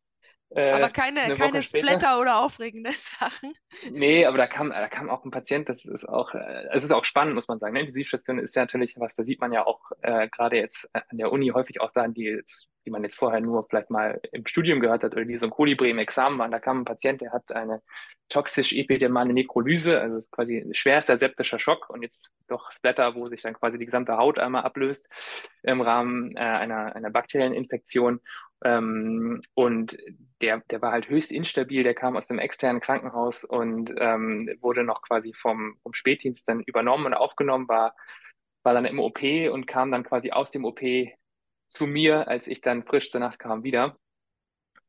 äh, 0.50 0.70
aber 0.70 0.90
keine, 0.90 1.20
eine 1.22 1.34
keine. 1.34 1.62
Splatter 1.62 2.20
oder 2.20 2.38
aufregende 2.38 2.90
Sachen. 2.96 3.54
Nee, 3.90 4.26
aber 4.26 4.38
da 4.38 4.46
kam, 4.46 4.70
da 4.70 4.88
kam 4.88 5.10
auch 5.10 5.24
ein 5.24 5.30
Patient, 5.30 5.68
das 5.68 5.84
ist 5.84 6.08
auch, 6.08 6.34
äh, 6.34 6.68
es 6.72 6.84
ist 6.84 6.92
auch 6.92 7.04
spannend, 7.04 7.34
muss 7.34 7.48
man 7.48 7.58
sagen. 7.58 7.74
Ne? 7.74 7.80
Intensivstation 7.80 8.38
ist 8.38 8.54
ja 8.54 8.62
natürlich 8.62 8.94
was, 8.98 9.14
da 9.14 9.24
sieht 9.24 9.40
man 9.40 9.52
ja 9.52 9.66
auch 9.66 9.80
äh, 10.02 10.28
gerade 10.28 10.56
jetzt 10.56 10.88
an 10.92 11.18
der 11.18 11.32
Uni 11.32 11.48
häufig 11.48 11.80
auch 11.80 11.90
Sachen, 11.90 12.14
die 12.14 12.24
jetzt, 12.24 12.68
die 12.86 12.90
man 12.90 13.02
jetzt 13.02 13.16
vorher 13.16 13.40
nur 13.40 13.66
vielleicht 13.68 13.90
mal 13.90 14.20
im 14.32 14.46
Studium 14.46 14.80
gehört 14.80 15.02
hat 15.02 15.12
oder 15.12 15.24
die 15.24 15.36
so 15.36 15.46
ein 15.46 15.50
Kolibri 15.50 15.90
im 15.90 15.98
Examen 15.98 16.38
waren. 16.38 16.52
Da 16.52 16.60
kam 16.60 16.80
ein 16.80 16.84
Patient, 16.84 17.20
der 17.20 17.32
hat 17.32 17.52
eine 17.52 17.82
toxisch 18.28 18.72
epidemale 18.72 19.32
Nekrolyse, 19.32 20.00
also 20.00 20.20
quasi 20.30 20.66
schwerster 20.72 21.18
septischer 21.18 21.58
Schock 21.58 21.90
und 21.90 22.02
jetzt 22.02 22.32
doch 22.48 22.72
Splatter, 22.72 23.14
wo 23.14 23.28
sich 23.28 23.42
dann 23.42 23.54
quasi 23.54 23.78
die 23.78 23.84
gesamte 23.84 24.16
Haut 24.16 24.38
einmal 24.38 24.62
ablöst 24.62 25.06
im 25.62 25.80
Rahmen 25.80 26.36
äh, 26.36 26.40
einer, 26.40 26.96
einer 26.96 27.10
bakteriellen 27.10 27.54
Infektion. 27.54 28.20
Ähm, 28.64 29.42
und 29.54 29.96
der, 30.40 30.62
der 30.70 30.82
war 30.82 30.92
halt 30.92 31.08
höchst 31.08 31.30
instabil, 31.30 31.82
der 31.82 31.94
kam 31.94 32.16
aus 32.16 32.30
einem 32.30 32.38
externen 32.38 32.80
Krankenhaus 32.80 33.44
und 33.44 33.92
ähm, 33.98 34.50
wurde 34.60 34.82
noch 34.82 35.02
quasi 35.02 35.32
vom, 35.34 35.76
vom 35.82 35.94
Spätdienst 35.94 36.48
dann 36.48 36.62
übernommen 36.62 37.06
und 37.06 37.14
aufgenommen, 37.14 37.68
war, 37.68 37.94
war 38.64 38.74
dann 38.74 38.86
im 38.86 38.98
OP 38.98 39.22
und 39.22 39.66
kam 39.66 39.92
dann 39.92 40.04
quasi 40.04 40.32
aus 40.32 40.50
dem 40.50 40.64
OP 40.64 40.80
zu 41.68 41.86
mir, 41.86 42.28
als 42.28 42.46
ich 42.46 42.60
dann 42.60 42.84
frisch 42.84 43.10
zur 43.10 43.20
Nacht 43.20 43.38
kam, 43.38 43.64
wieder. 43.64 43.98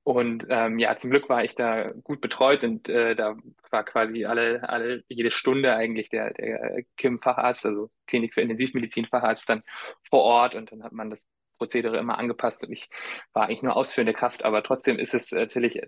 Und 0.03 0.47
ähm, 0.49 0.79
ja, 0.79 0.95
zum 0.95 1.09
Glück 1.09 1.27
war 1.27 1.43
ich 1.43 1.55
da 1.55 1.91
gut 1.91 2.21
betreut 2.21 2.63
und 2.63 2.87
äh, 2.87 3.13
da 3.13 3.35
war 3.71 3.83
quasi 3.83 4.23
alle, 4.23 4.67
alle, 4.69 5.03
jede 5.09 5.31
Stunde 5.31 5.75
eigentlich 5.75 6.07
der, 6.07 6.33
der 6.33 6.83
Kim-Facharzt, 6.95 7.65
also 7.65 7.91
Klinik 8.05 8.33
für 8.33 8.39
Intensivmedizin-Facharzt 8.39 9.49
dann 9.49 9.63
vor 10.09 10.21
Ort 10.23 10.55
und 10.55 10.71
dann 10.71 10.83
hat 10.83 10.93
man 10.93 11.09
das 11.09 11.27
Prozedere 11.57 11.97
immer 11.97 12.17
angepasst 12.17 12.63
und 12.63 12.71
ich 12.71 12.89
war 13.33 13.45
eigentlich 13.45 13.63
nur 13.63 13.75
ausführende 13.75 14.13
Kraft, 14.13 14.43
aber 14.43 14.63
trotzdem 14.63 14.99
ist 14.99 15.13
es 15.13 15.31
natürlich 15.31 15.81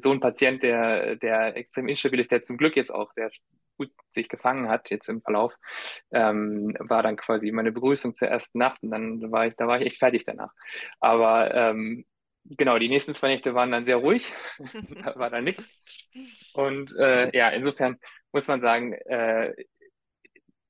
so 0.00 0.12
ein 0.12 0.20
Patient, 0.20 0.62
der, 0.62 1.16
der 1.16 1.56
extrem 1.56 1.88
instabil 1.88 2.20
ist, 2.20 2.30
der 2.30 2.42
zum 2.42 2.56
Glück 2.56 2.76
jetzt 2.76 2.92
auch 2.92 3.12
sehr 3.14 3.30
gut 3.78 3.90
sich 4.10 4.28
gefangen 4.28 4.68
hat 4.68 4.90
jetzt 4.90 5.08
im 5.08 5.22
Verlauf, 5.22 5.54
ähm, 6.12 6.76
war 6.78 7.02
dann 7.02 7.16
quasi 7.16 7.50
meine 7.52 7.72
Begrüßung 7.72 8.14
zur 8.14 8.28
ersten 8.28 8.58
Nacht 8.58 8.82
und 8.82 8.90
dann 8.90 9.32
war 9.32 9.46
ich, 9.46 9.54
da 9.56 9.66
war 9.66 9.80
ich 9.80 9.86
echt 9.86 9.98
fertig 9.98 10.24
danach. 10.24 10.52
Aber 11.00 11.54
ähm, 11.54 12.04
genau, 12.44 12.78
die 12.78 12.88
nächsten 12.88 13.14
zwei 13.14 13.28
Nächte 13.28 13.54
waren 13.54 13.70
dann 13.70 13.84
sehr 13.84 13.96
ruhig, 13.96 14.32
da 15.04 15.16
war 15.16 15.30
dann 15.30 15.44
nichts. 15.44 15.70
Und 16.54 16.94
äh, 16.96 17.36
ja, 17.36 17.48
insofern 17.50 17.98
muss 18.32 18.48
man 18.48 18.60
sagen, 18.60 18.92
äh, 18.92 19.52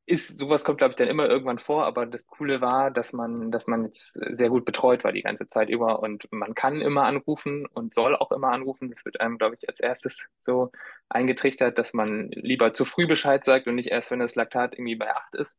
ist, 0.07 0.35
sowas 0.37 0.65
kommt, 0.65 0.79
glaube 0.79 0.93
ich, 0.93 0.97
dann 0.97 1.09
immer 1.09 1.29
irgendwann 1.29 1.59
vor, 1.59 1.87
aber 1.87 2.07
das 2.07 2.27
Coole 2.27 2.61
war, 2.61 2.91
dass 2.91 3.13
man, 3.13 3.53
dass 3.53 3.67
man 3.69 3.85
jetzt 3.85 4.15
sehr 4.15 4.49
gut 4.49 4.65
betreut 4.65 5.05
war 5.05 5.13
die 5.13 5.23
ganze 5.23 5.47
Zeit 5.47 5.71
über 5.71 6.01
und 6.01 6.27
man 6.33 6.55
kann 6.55 6.81
immer 6.81 7.05
anrufen 7.05 7.67
und 7.67 7.95
soll 7.95 8.17
auch 8.17 8.33
immer 8.33 8.51
anrufen. 8.51 8.91
Das 8.91 9.05
wird 9.05 9.21
einem, 9.21 9.39
glaube 9.39 9.57
ich, 9.59 9.69
als 9.69 9.79
erstes 9.81 10.27
so 10.41 10.73
eingetrichtert, 11.09 11.79
dass 11.79 11.95
man 11.95 12.31
lieber 12.33 12.75
zu 12.75 12.85
früh 12.85 13.07
Bescheid 13.07 13.45
sagt 13.45 13.69
und 13.69 13.77
nicht 13.77 13.91
erst, 13.91 14.11
wenn 14.11 14.19
das 14.19 14.35
Laktat 14.35 14.75
irgendwie 14.75 14.97
bei 14.97 15.11
acht 15.15 15.35
ist. 15.37 15.57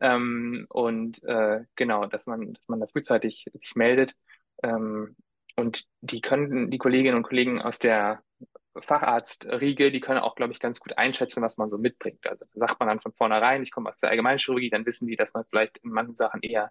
Ähm, 0.00 0.66
und 0.68 1.22
äh, 1.24 1.64
genau, 1.76 2.06
dass 2.06 2.26
man, 2.26 2.52
dass 2.54 2.68
man 2.68 2.80
da 2.80 2.86
frühzeitig 2.86 3.46
sich 3.52 3.74
meldet. 3.74 4.14
Ähm, 4.62 5.16
und 5.56 5.86
die 6.02 6.20
können, 6.20 6.70
die 6.70 6.78
Kolleginnen 6.78 7.16
und 7.16 7.22
Kollegen 7.24 7.60
aus 7.60 7.78
der 7.78 8.22
Facharztriege, 8.80 9.90
die 9.90 10.00
können 10.00 10.20
auch, 10.20 10.34
glaube 10.34 10.52
ich, 10.52 10.60
ganz 10.60 10.80
gut 10.80 10.96
einschätzen, 10.98 11.42
was 11.42 11.56
man 11.56 11.70
so 11.70 11.78
mitbringt. 11.78 12.26
Also 12.26 12.44
sagt 12.54 12.78
man 12.80 12.88
dann 12.88 13.00
von 13.00 13.12
vornherein, 13.12 13.62
ich 13.62 13.70
komme 13.70 13.90
aus 13.90 13.98
der 13.98 14.10
Allgemeinchirurgie, 14.10 14.70
dann 14.70 14.86
wissen 14.86 15.06
die, 15.06 15.16
dass 15.16 15.34
man 15.34 15.44
vielleicht 15.44 15.78
in 15.78 15.90
manchen 15.90 16.16
Sachen 16.16 16.42
eher 16.42 16.70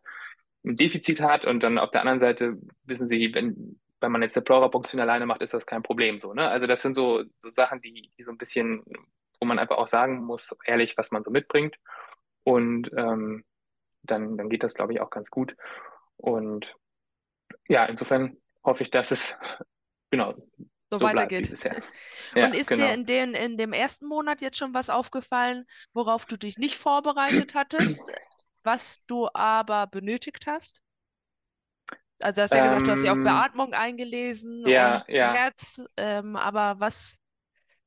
ein 0.65 0.75
Defizit 0.75 1.21
hat 1.21 1.45
und 1.45 1.61
dann 1.61 1.77
auf 1.77 1.91
der 1.91 2.01
anderen 2.01 2.19
Seite 2.19 2.57
wissen 2.83 3.07
sie, 3.07 3.33
wenn, 3.33 3.79
wenn 4.01 4.11
man 4.11 4.21
jetzt 4.21 4.37
eine 4.37 4.43
Pleurapunktion 4.43 5.01
alleine 5.01 5.25
macht, 5.25 5.41
ist 5.41 5.53
das 5.53 5.65
kein 5.65 5.83
Problem 5.83 6.19
so. 6.19 6.33
Ne? 6.33 6.47
Also 6.47 6.67
das 6.67 6.81
sind 6.81 6.93
so, 6.93 7.23
so 7.39 7.51
Sachen, 7.51 7.81
die, 7.81 8.11
die 8.17 8.23
so 8.23 8.31
ein 8.31 8.37
bisschen, 8.37 8.83
wo 9.39 9.45
man 9.45 9.59
einfach 9.59 9.77
auch 9.77 9.87
sagen 9.87 10.23
muss, 10.23 10.55
ehrlich, 10.65 10.97
was 10.97 11.11
man 11.11 11.23
so 11.23 11.31
mitbringt. 11.31 11.77
Und 12.43 12.91
ähm, 12.97 13.43
dann, 14.03 14.37
dann 14.37 14.49
geht 14.49 14.63
das, 14.63 14.73
glaube 14.73 14.93
ich, 14.93 15.01
auch 15.01 15.09
ganz 15.09 15.29
gut. 15.29 15.55
Und 16.17 16.75
ja, 17.67 17.85
insofern 17.85 18.37
hoffe 18.63 18.83
ich, 18.83 18.91
dass 18.91 19.11
es 19.11 19.35
genau 20.11 20.35
so 20.91 21.01
so 21.01 21.01
weitergeht. 21.01 21.53
Ja, 22.35 22.47
Und 22.47 22.53
ist 22.53 22.77
dir 22.77 22.89
genau. 22.89 22.93
in 22.93 23.05
den, 23.05 23.33
in 23.33 23.57
dem 23.57 23.73
ersten 23.73 24.07
Monat 24.07 24.41
jetzt 24.41 24.57
schon 24.57 24.73
was 24.73 24.89
aufgefallen, 24.89 25.65
worauf 25.93 26.25
du 26.25 26.37
dich 26.37 26.57
nicht 26.57 26.77
vorbereitet 26.77 27.55
hattest, 27.55 28.13
was 28.63 29.03
du 29.07 29.27
aber 29.33 29.87
benötigt 29.87 30.45
hast? 30.47 30.83
Also 32.19 32.39
du 32.39 32.43
hast 32.43 32.53
ja 32.53 32.61
gesagt, 32.61 32.87
du 32.87 32.91
hast 32.91 33.01
dich 33.03 33.09
auf 33.11 33.19
Ähm, 33.19 33.23
Beatmung 33.23 33.73
eingelesen 33.73 34.65
ja, 34.65 35.03
und 35.05 35.05
ja. 35.07 35.33
Herz, 35.33 35.81
ähm, 35.97 36.35
aber 36.35 36.79
was 36.79 37.21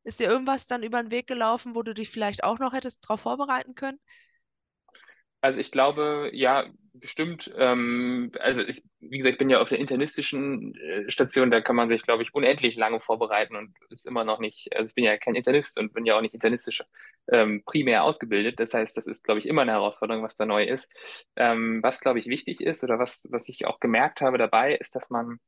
ist 0.04 0.20
dir 0.20 0.28
irgendwas 0.28 0.66
dann 0.66 0.82
über 0.82 1.02
den 1.02 1.10
Weg 1.10 1.26
gelaufen, 1.26 1.74
wo 1.76 1.82
du 1.82 1.94
dich 1.94 2.10
vielleicht 2.10 2.44
auch 2.44 2.58
noch 2.60 2.72
hättest 2.72 3.04
darauf 3.04 3.22
vorbereiten 3.22 3.74
können? 3.74 4.00
Also 5.42 5.58
ich 5.58 5.72
glaube, 5.72 6.30
ja, 6.34 6.66
bestimmt. 6.92 7.50
Ähm, 7.56 8.30
also 8.40 8.60
ich, 8.62 8.82
wie 9.00 9.16
gesagt, 9.18 9.32
ich 9.34 9.38
bin 9.38 9.48
ja 9.48 9.60
auf 9.60 9.70
der 9.70 9.78
internistischen 9.78 10.74
äh, 10.74 11.10
Station, 11.10 11.50
da 11.50 11.62
kann 11.62 11.76
man 11.76 11.88
sich, 11.88 12.02
glaube 12.02 12.22
ich, 12.22 12.34
unendlich 12.34 12.76
lange 12.76 13.00
vorbereiten 13.00 13.56
und 13.56 13.74
ist 13.88 14.06
immer 14.06 14.24
noch 14.24 14.38
nicht, 14.38 14.68
also 14.76 14.88
ich 14.90 14.94
bin 14.94 15.04
ja 15.04 15.16
kein 15.16 15.34
Internist 15.34 15.78
und 15.78 15.94
bin 15.94 16.04
ja 16.04 16.16
auch 16.16 16.20
nicht 16.20 16.34
internistisch 16.34 16.82
ähm, 17.32 17.62
primär 17.64 18.04
ausgebildet. 18.04 18.60
Das 18.60 18.74
heißt, 18.74 18.94
das 18.96 19.06
ist, 19.06 19.22
glaube 19.24 19.38
ich, 19.40 19.46
immer 19.46 19.62
eine 19.62 19.72
Herausforderung, 19.72 20.22
was 20.22 20.36
da 20.36 20.44
neu 20.44 20.64
ist. 20.64 20.90
Ähm, 21.36 21.80
was, 21.82 22.00
glaube 22.00 22.18
ich, 22.18 22.26
wichtig 22.26 22.60
ist 22.60 22.84
oder 22.84 22.98
was, 22.98 23.26
was 23.30 23.48
ich 23.48 23.64
auch 23.66 23.80
gemerkt 23.80 24.20
habe 24.20 24.36
dabei, 24.36 24.74
ist, 24.76 24.94
dass 24.94 25.08
man 25.10 25.38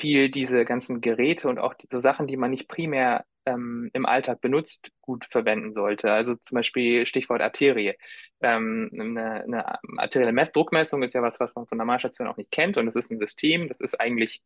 viel 0.00 0.30
diese 0.30 0.64
ganzen 0.64 1.00
Geräte 1.00 1.48
und 1.48 1.58
auch 1.58 1.74
die, 1.74 1.86
so 1.90 2.00
Sachen, 2.00 2.26
die 2.26 2.36
man 2.36 2.50
nicht 2.50 2.68
primär 2.68 3.24
ähm, 3.46 3.90
im 3.92 4.06
Alltag 4.06 4.40
benutzt, 4.40 4.90
gut 5.00 5.26
verwenden 5.30 5.72
sollte. 5.72 6.12
Also 6.12 6.34
zum 6.36 6.56
Beispiel 6.56 7.06
Stichwort 7.06 7.42
Arterie. 7.42 7.94
Ähm, 8.40 8.90
eine, 8.92 9.44
eine 9.44 9.98
arterielle 9.98 10.32
Mess 10.32 10.52
Druckmessung 10.52 11.02
ist 11.02 11.14
ja 11.14 11.22
was, 11.22 11.40
was 11.40 11.54
man 11.54 11.66
von 11.66 11.78
der 11.78 11.84
Normalstation 11.84 12.28
auch 12.28 12.36
nicht 12.36 12.50
kennt 12.50 12.76
und 12.76 12.86
das 12.86 12.96
ist 12.96 13.10
ein 13.10 13.18
System, 13.18 13.68
das 13.68 13.80
ist 13.80 14.00
eigentlich 14.00 14.42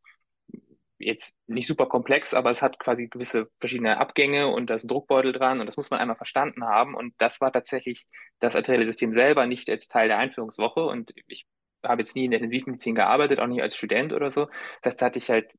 jetzt 0.99 1.37
nicht 1.47 1.67
super 1.67 1.87
komplex, 1.87 2.35
aber 2.35 2.51
es 2.51 2.63
hat 2.63 2.79
quasi 2.79 3.09
gewisse 3.09 3.51
verschiedene 3.61 3.99
Abgänge 3.99 4.49
und 4.49 4.71
da 4.71 4.75
ist 4.75 4.85
ein 4.85 4.89
Druckbeutel 4.89 5.33
dran 5.33 5.61
und 5.61 5.67
das 5.67 5.77
muss 5.77 5.91
man 5.91 6.01
einmal 6.01 6.17
verstanden 6.17 6.65
haben. 6.65 6.95
Und 6.95 7.15
das 7.19 7.41
war 7.41 7.53
tatsächlich 7.53 8.07
das 8.41 8.57
arterielle 8.57 8.87
System 8.87 9.13
selber 9.15 9.47
nicht 9.47 9.69
als 9.71 9.89
Teil 9.89 10.09
der 10.09 10.19
Einführungswoche. 10.19 10.85
Und 10.85 11.13
ich 11.27 11.47
habe 11.83 12.03
jetzt 12.03 12.17
nie 12.17 12.25
in 12.27 12.31
der 12.31 12.41
Intensivmedizin 12.41 12.95
gearbeitet, 12.95 13.41
auch 13.41 13.47
nicht 13.47 13.63
als 13.63 13.77
Student 13.77 14.13
oder 14.13 14.31
so. 14.31 14.49
Das 14.83 15.01
hatte 15.01 15.19
ich 15.19 15.31
halt 15.31 15.51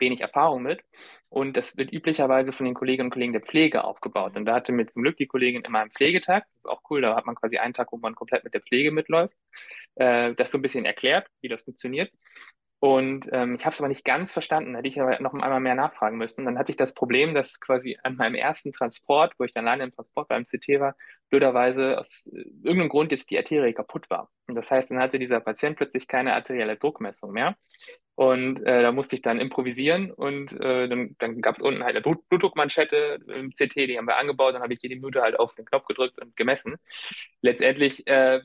wenig 0.00 0.20
Erfahrung 0.20 0.62
mit. 0.62 0.82
Und 1.28 1.56
das 1.56 1.76
wird 1.76 1.92
üblicherweise 1.92 2.52
von 2.52 2.66
den 2.66 2.74
Kolleginnen 2.74 3.06
und 3.06 3.12
Kollegen 3.12 3.32
der 3.32 3.42
Pflege 3.42 3.84
aufgebaut. 3.84 4.36
Und 4.36 4.46
da 4.46 4.54
hatte 4.54 4.72
mir 4.72 4.86
zum 4.86 5.02
Glück 5.02 5.16
die 5.16 5.26
Kollegin 5.26 5.62
immer 5.62 5.80
einen 5.80 5.92
Pflegetag. 5.92 6.44
Das 6.44 6.56
ist 6.56 6.66
auch 6.66 6.82
cool. 6.90 7.02
Da 7.02 7.14
hat 7.14 7.26
man 7.26 7.36
quasi 7.36 7.58
einen 7.58 7.74
Tag, 7.74 7.92
wo 7.92 7.98
man 7.98 8.14
komplett 8.14 8.44
mit 8.44 8.54
der 8.54 8.62
Pflege 8.62 8.90
mitläuft. 8.90 9.36
Äh, 9.96 10.34
das 10.34 10.50
so 10.50 10.58
ein 10.58 10.62
bisschen 10.62 10.84
erklärt, 10.84 11.28
wie 11.40 11.48
das 11.48 11.62
funktioniert. 11.62 12.10
Und 12.82 13.28
ähm, 13.30 13.54
ich 13.54 13.66
habe 13.66 13.74
es 13.74 13.80
aber 13.80 13.88
nicht 13.88 14.06
ganz 14.06 14.32
verstanden, 14.32 14.74
hätte 14.74 14.88
ich 14.88 14.98
aber 14.98 15.20
noch 15.20 15.34
einmal 15.34 15.60
mehr 15.60 15.74
nachfragen 15.74 16.16
müssen. 16.16 16.46
Dann 16.46 16.58
hatte 16.58 16.72
ich 16.72 16.78
das 16.78 16.94
Problem, 16.94 17.34
dass 17.34 17.60
quasi 17.60 17.98
an 18.02 18.16
meinem 18.16 18.36
ersten 18.36 18.72
Transport, 18.72 19.34
wo 19.38 19.44
ich 19.44 19.52
dann 19.52 19.66
alleine 19.66 19.84
im 19.84 19.92
Transport 19.92 20.28
beim 20.28 20.46
CT 20.46 20.80
war, 20.80 20.96
blöderweise 21.28 21.98
aus 21.98 22.26
äh, 22.32 22.38
irgendeinem 22.62 22.88
Grund 22.88 23.12
jetzt 23.12 23.30
die 23.30 23.36
Arterie 23.36 23.74
kaputt 23.74 24.08
war. 24.08 24.30
Und 24.48 24.54
das 24.54 24.70
heißt, 24.70 24.90
dann 24.90 24.98
hatte 24.98 25.18
dieser 25.18 25.40
Patient 25.40 25.76
plötzlich 25.76 26.08
keine 26.08 26.32
arterielle 26.32 26.78
Druckmessung 26.78 27.32
mehr. 27.32 27.54
Und 28.20 28.60
äh, 28.66 28.82
da 28.82 28.92
musste 28.92 29.16
ich 29.16 29.22
dann 29.22 29.40
improvisieren 29.40 30.10
und 30.10 30.52
äh, 30.60 30.90
dann, 30.90 31.16
dann 31.18 31.40
gab 31.40 31.56
es 31.56 31.62
unten 31.62 31.84
halt 31.84 31.96
eine 31.96 32.02
Blut 32.02 32.28
Blutdruckmanschette 32.28 33.18
im 33.26 33.50
CT, 33.52 33.76
die 33.76 33.96
haben 33.96 34.06
wir 34.06 34.18
angebaut, 34.18 34.54
dann 34.54 34.60
habe 34.60 34.74
ich 34.74 34.82
jede 34.82 34.94
Minute 34.96 35.22
halt 35.22 35.38
auf 35.38 35.54
den 35.54 35.64
Knopf 35.64 35.86
gedrückt 35.86 36.20
und 36.20 36.36
gemessen. 36.36 36.76
Letztendlich 37.40 38.06
äh, 38.06 38.42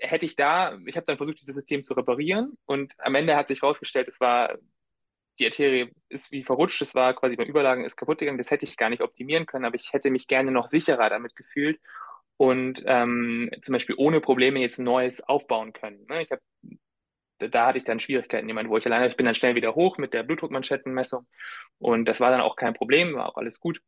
hätte 0.00 0.26
ich 0.26 0.34
da, 0.34 0.76
ich 0.86 0.96
habe 0.96 1.06
dann 1.06 1.18
versucht, 1.18 1.40
dieses 1.40 1.54
System 1.54 1.84
zu 1.84 1.94
reparieren 1.94 2.58
und 2.64 2.94
am 2.98 3.14
Ende 3.14 3.36
hat 3.36 3.46
sich 3.46 3.62
herausgestellt, 3.62 4.08
es 4.08 4.18
war 4.18 4.58
die 5.38 5.46
Arterie 5.46 5.92
ist 6.08 6.32
wie 6.32 6.42
verrutscht, 6.42 6.82
es 6.82 6.96
war 6.96 7.14
quasi 7.14 7.36
beim 7.36 7.46
Überlagen 7.46 7.84
ist 7.84 7.94
kaputt 7.94 8.18
gegangen, 8.18 8.38
das 8.38 8.50
hätte 8.50 8.64
ich 8.64 8.76
gar 8.76 8.90
nicht 8.90 9.02
optimieren 9.02 9.46
können, 9.46 9.66
aber 9.66 9.76
ich 9.76 9.92
hätte 9.92 10.10
mich 10.10 10.26
gerne 10.26 10.50
noch 10.50 10.66
sicherer 10.66 11.10
damit 11.10 11.36
gefühlt 11.36 11.78
und 12.38 12.82
ähm, 12.86 13.52
zum 13.62 13.72
Beispiel 13.72 13.94
ohne 13.96 14.20
Probleme 14.20 14.58
jetzt 14.58 14.80
neues 14.80 15.22
aufbauen 15.22 15.72
können. 15.72 16.06
Ne? 16.08 16.22
Ich 16.22 16.32
habe 16.32 16.42
da 17.48 17.66
hatte 17.66 17.78
ich 17.78 17.84
dann 17.84 18.00
Schwierigkeiten, 18.00 18.48
jemand, 18.48 18.68
wo 18.68 18.76
ich 18.78 18.86
alleine, 18.86 19.08
ich 19.08 19.16
bin 19.16 19.26
dann 19.26 19.34
schnell 19.34 19.54
wieder 19.54 19.74
hoch 19.74 19.98
mit 19.98 20.14
der 20.14 20.22
Blutdruckmanschettenmessung 20.22 21.26
und 21.78 22.06
das 22.06 22.20
war 22.20 22.30
dann 22.30 22.40
auch 22.40 22.56
kein 22.56 22.74
Problem, 22.74 23.14
war 23.14 23.28
auch 23.30 23.36
alles 23.36 23.60
gut. 23.60 23.80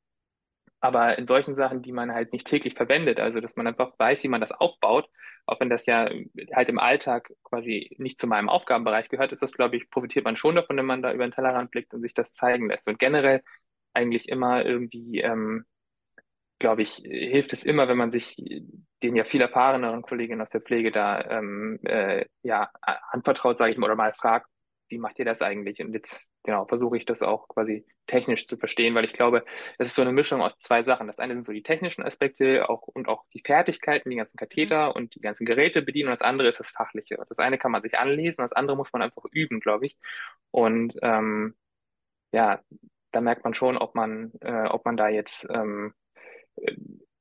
Aber 0.80 1.16
in 1.18 1.26
solchen 1.26 1.54
Sachen, 1.56 1.80
die 1.82 1.92
man 1.92 2.12
halt 2.12 2.32
nicht 2.32 2.46
täglich 2.46 2.75
verwendet, 2.75 3.18
also 3.18 3.40
dass 3.40 3.56
man 3.56 3.66
einfach 3.66 3.92
weiß, 3.99 4.23
wie 4.23 4.28
man 4.28 4.42
das 4.42 4.52
aufbaut, 4.52 5.08
auch 5.46 5.58
wenn 5.61 5.70
das 5.70 5.87
ja 5.87 6.11
halt 6.54 6.68
im 6.68 6.78
Alltag 6.78 7.32
quasi 7.42 7.94
nicht 7.99 8.18
zu 8.18 8.26
meinem 8.26 8.50
Aufgabenbereich 8.50 9.08
gehört, 9.08 9.32
ist 9.32 9.42
das, 9.42 9.54
glaube 9.54 9.76
ich, 9.76 9.88
profitiert 9.90 10.26
man 10.26 10.37
schon 10.37 10.56
davon, 10.56 10.76
wenn 10.76 10.84
man 10.87 11.02
da 11.02 11.12
über 11.12 11.26
den 11.26 11.32
Tellerrand 11.32 11.70
blickt 11.70 11.94
und 11.94 12.02
sich 12.02 12.12
das 12.14 12.34
zeigen 12.34 12.68
lässt. 12.68 12.87
Und 12.88 12.99
generell 12.99 13.42
eigentlich 13.94 14.28
immer 14.28 14.64
irgendwie 14.64 15.20
ähm, 15.20 15.64
glaube 16.64 16.80
ich, 16.80 16.94
hilft 17.04 17.52
es 17.52 17.62
immer, 17.62 17.88
wenn 17.88 17.99
man 17.99 18.11
sich 18.11 18.37
den 19.02 19.16
ja 19.16 19.25
viel 19.25 19.42
erfahreneren 19.42 20.00
Kolleginnen 20.00 20.40
aus 20.40 20.49
der 20.49 20.62
Pflege 20.62 20.90
da 20.90 21.21
ähm, 21.21 21.78
äh, 21.85 22.25
ja, 22.42 22.71
anvertraut, 23.11 23.59
sage 23.59 23.71
ich 23.71 23.76
mal, 23.76 23.85
oder 23.85 23.97
mal 23.97 24.14
fragt, 24.14 24.47
wie 24.88 24.97
macht 24.97 25.18
ihr 25.18 25.26
das 25.26 25.42
eigentlich? 25.42 25.83
Und 25.83 25.92
jetzt 25.92 26.33
genau 26.42 26.64
versuche 26.64 26.97
ich 26.97 27.04
das 27.04 27.21
auch 27.21 27.49
quasi 27.49 27.85
technisch 28.06 28.47
zu 28.47 28.56
verstehen, 28.56 28.94
weil 28.94 29.04
ich 29.04 29.12
glaube, 29.12 29.44
es 29.76 29.88
ist 29.88 29.94
so 29.94 30.00
eine 30.00 30.12
Mischung 30.12 30.40
aus 30.40 30.56
zwei 30.56 30.83
Sachen. 30.83 31.06
Das 31.06 31.18
eine 31.18 31.35
sind 31.35 31.44
so 31.44 31.52
die 31.52 31.62
technischen 31.62 32.02
Aspekte 32.02 32.66
auch 32.71 32.88
und 32.88 33.09
auch 33.09 33.25
die 33.35 33.42
Fertigkeiten, 33.44 34.09
die 34.09 34.16
ganzen 34.16 34.38
Katheter 34.38 34.87
mhm. 34.88 34.92
und 34.92 35.14
die 35.16 35.21
ganzen 35.21 35.44
Geräte 35.44 35.83
bedienen. 35.83 36.09
Und 36.09 36.18
das 36.18 36.26
andere 36.26 36.49
ist 36.49 36.61
das 36.61 36.71
Fachliche. 36.71 37.18
Das 37.28 37.38
eine 37.40 37.59
kann 37.59 37.73
man 37.73 37.83
sich 37.83 37.99
anlesen, 37.99 38.40
das 38.40 38.54
andere 38.54 38.75
muss 38.75 38.90
man 38.94 39.02
einfach 39.02 39.25
üben, 39.33 39.61
glaube 39.61 39.85
ich. 39.85 39.99
Und 40.50 40.94
ähm, 41.02 41.56
ja, 42.33 42.62
da 43.12 43.21
merkt 43.21 43.44
man 43.44 43.52
schon, 43.52 43.76
ob 43.76 43.94
man, 43.94 44.33
äh, 44.40 44.66
ob 44.68 44.87
man 44.87 44.97
da 44.97 45.09
jetzt 45.11 45.47
ähm, 45.50 45.92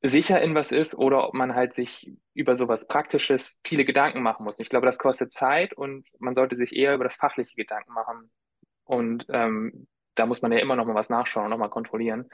sicher 0.03 0.41
in 0.41 0.53
was 0.53 0.71
ist 0.71 0.95
oder 0.95 1.27
ob 1.27 1.33
man 1.33 1.55
halt 1.55 1.73
sich 1.73 2.11
über 2.33 2.57
sowas 2.57 2.85
Praktisches 2.87 3.57
viele 3.63 3.85
Gedanken 3.85 4.21
machen 4.21 4.43
muss. 4.43 4.59
Ich 4.59 4.69
glaube, 4.69 4.85
das 4.85 4.97
kostet 4.97 5.31
Zeit 5.31 5.73
und 5.73 6.05
man 6.19 6.35
sollte 6.35 6.57
sich 6.57 6.75
eher 6.75 6.93
über 6.93 7.05
das 7.05 7.15
fachliche 7.15 7.55
Gedanken 7.55 7.93
machen. 7.93 8.29
Und 8.83 9.25
ähm, 9.29 9.87
da 10.15 10.25
muss 10.25 10.41
man 10.41 10.51
ja 10.51 10.59
immer 10.59 10.75
noch 10.75 10.85
mal 10.85 10.95
was 10.95 11.09
nachschauen, 11.09 11.49
noch 11.49 11.57
mal 11.57 11.69
kontrollieren. 11.69 12.29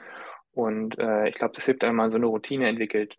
Und 0.52 0.98
äh, 0.98 1.28
ich 1.28 1.36
glaube, 1.36 1.54
das 1.54 1.64
hilft, 1.64 1.82
wenn 1.82 1.94
man 1.94 2.10
so 2.10 2.16
eine 2.16 2.26
Routine 2.26 2.68
entwickelt 2.68 3.16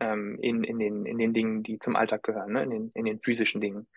ähm, 0.00 0.38
in, 0.40 0.64
in, 0.64 0.78
den, 0.78 1.06
in 1.06 1.16
den 1.16 1.32
Dingen, 1.32 1.62
die 1.62 1.78
zum 1.78 1.96
Alltag 1.96 2.22
gehören, 2.22 2.52
ne? 2.52 2.62
in, 2.64 2.70
den, 2.70 2.90
in 2.94 3.04
den 3.06 3.20
physischen 3.20 3.62
Dingen. 3.62 3.88